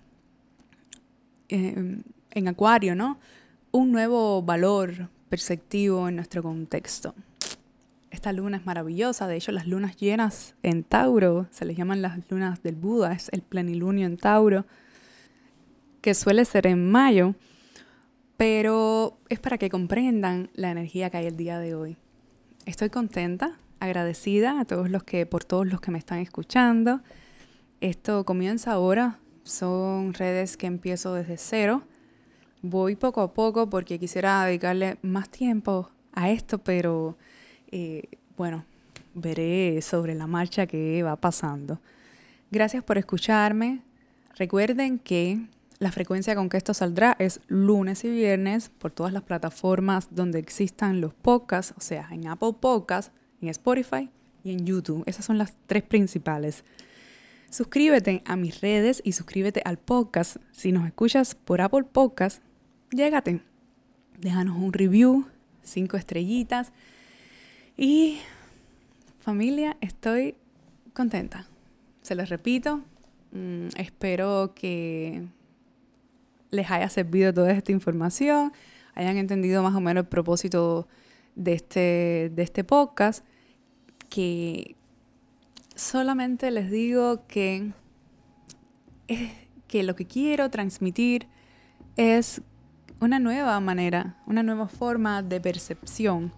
em, 1.47 2.04
en 2.32 2.47
Acuario, 2.47 2.95
¿no? 2.95 3.19
Un 3.71 3.91
nuevo 3.91 4.41
valor 4.41 5.10
perceptivo 5.30 6.08
en 6.10 6.15
nuestro 6.15 6.43
contexto. 6.43 7.15
Esta 8.12 8.32
luna 8.32 8.58
es 8.58 8.65
maravillosa, 8.65 9.28
de 9.28 9.36
hecho 9.36 9.51
las 9.51 9.67
lunas 9.67 9.97
llenas 9.97 10.56
en 10.63 10.84
Tauro, 10.84 11.47
se 11.51 11.65
les 11.65 11.75
llaman 11.75 12.01
las 12.01 12.19
lunas 12.30 12.63
del 12.63 12.75
Buda, 12.75 13.13
es 13.13 13.30
el 13.34 13.41
plenilunio 13.41 14.06
en 14.06 14.17
Tauro, 14.17 14.65
que 16.06 16.13
suele 16.13 16.46
ser 16.46 16.68
en 16.68 16.91
mayo 16.91 17.34
pero 18.38 19.18
es 19.30 19.39
para 19.39 19.58
que 19.58 19.72
comprendan 19.72 20.52
la 20.54 20.70
energía 20.70 21.10
que 21.10 21.18
hay 21.18 21.26
el 21.26 21.36
día 21.36 21.58
de 21.58 21.74
hoy. 21.74 21.98
Estoy 22.68 22.91
contenta, 22.91 23.58
agradecida 23.80 24.60
a 24.60 24.65
todos 24.65 24.91
los 24.91 25.04
que, 25.04 25.26
por 25.26 25.44
todos 25.44 25.65
los 25.65 25.82
que 25.82 25.89
me 25.89 25.98
están 25.98 26.20
escuchando. 26.20 27.02
Esto 27.82 28.24
comienza 28.24 28.74
ahora, 28.74 29.18
son 29.44 30.13
redes 30.13 30.58
que 30.58 30.68
empiezo 30.68 31.15
desde 31.15 31.38
cero. 31.38 31.84
Voy 32.62 32.96
poco 32.96 33.22
a 33.22 33.34
poco 33.34 33.68
porque 33.68 33.98
quisiera 33.98 34.46
dedicarle 34.46 34.98
más 35.02 35.30
tiempo 35.30 35.89
a 36.13 36.30
esto, 36.30 36.60
pero 36.60 37.18
eh, 37.72 38.04
bueno, 38.38 38.65
veré 39.15 39.82
sobre 39.82 40.13
la 40.13 40.28
marcha 40.28 40.68
que 40.68 41.02
va 41.02 41.15
pasando. 41.15 41.80
Gracias 42.52 42.84
por 42.84 43.00
escucharme. 43.00 43.82
Recuerden 44.36 45.00
que 45.00 45.48
la 45.80 45.92
frecuencia 45.92 46.36
con 46.36 46.50
que 46.50 46.58
esto 46.58 46.74
saldrá 46.74 47.16
es 47.20 47.42
lunes 47.48 48.06
y 48.06 48.10
viernes 48.10 48.70
por 48.70 48.92
todas 48.92 49.12
las 49.12 49.24
plataformas 49.24 50.08
donde 50.12 50.40
existan 50.40 51.02
los 51.02 51.14
podcasts, 51.14 51.74
o 51.78 51.82
sea, 51.82 52.08
en 52.12 52.28
Apple 52.28 52.54
Podcasts, 52.60 53.12
en 53.42 53.50
Spotify 53.50 54.10
y 54.44 54.52
en 54.52 54.66
YouTube. 54.66 55.04
Esas 55.06 55.26
son 55.26 55.38
las 55.38 55.54
tres 55.68 55.84
principales. 55.84 56.64
Suscríbete 57.50 58.22
a 58.26 58.36
mis 58.36 58.62
redes 58.62 59.02
y 59.04 59.12
suscríbete 59.12 59.62
al 59.66 59.78
podcast. 59.78 60.38
Si 60.52 60.72
nos 60.72 60.86
escuchas 60.86 61.36
por 61.36 61.62
Apple 61.62 61.84
Podcasts, 61.84 62.42
llégate. 62.92 63.42
Déjanos 64.20 64.58
un 64.58 64.72
review, 64.72 65.26
cinco 65.64 65.98
estrellitas. 65.98 66.72
Y 67.78 68.20
familia, 69.20 69.76
estoy 69.82 70.36
contenta. 70.94 71.48
Se 72.02 72.16
los 72.16 72.30
repito, 72.30 72.82
mm, 73.32 73.68
espero 73.78 74.54
que 74.56 75.28
les 76.56 76.72
haya 76.72 76.89
servido 76.89 77.34
toda 77.34 77.52
esta 77.52 77.72
información, 77.72 78.52
hayan 78.96 79.18
entendido 79.18 79.62
más 79.62 79.76
o 79.76 79.82
menos 79.82 80.04
el 80.04 80.08
propósito 80.08 80.88
de 81.36 81.54
este, 81.54 82.32
de 82.34 82.44
este 82.44 82.63
podcast, 82.63 83.26
que 84.10 84.76
solamente 85.76 86.50
les 86.52 86.72
digo 86.72 87.28
que, 87.28 87.72
que 89.68 89.84
lo 89.84 89.96
que 89.96 90.06
quiero 90.06 90.50
transmitir 90.50 91.28
es 91.98 92.41
una 93.00 93.20
nueva 93.20 93.60
manera, 93.60 94.18
una 94.26 94.44
nueva 94.44 94.68
forma 94.68 95.22
de 95.22 95.41
percepción, 95.41 96.32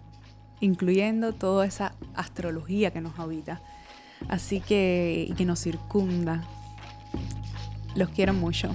incluyendo 0.60 1.32
toda 1.32 1.66
esa 1.66 1.94
astrología 2.14 2.90
que 2.90 3.00
nos 3.00 3.18
habita. 3.18 3.62
Así 4.28 4.60
que, 4.60 5.26
y 5.28 5.34
que 5.34 5.44
nos 5.44 5.60
circunda. 5.60 6.42
Los 7.94 8.08
quiero 8.10 8.34
mucho. 8.34 8.74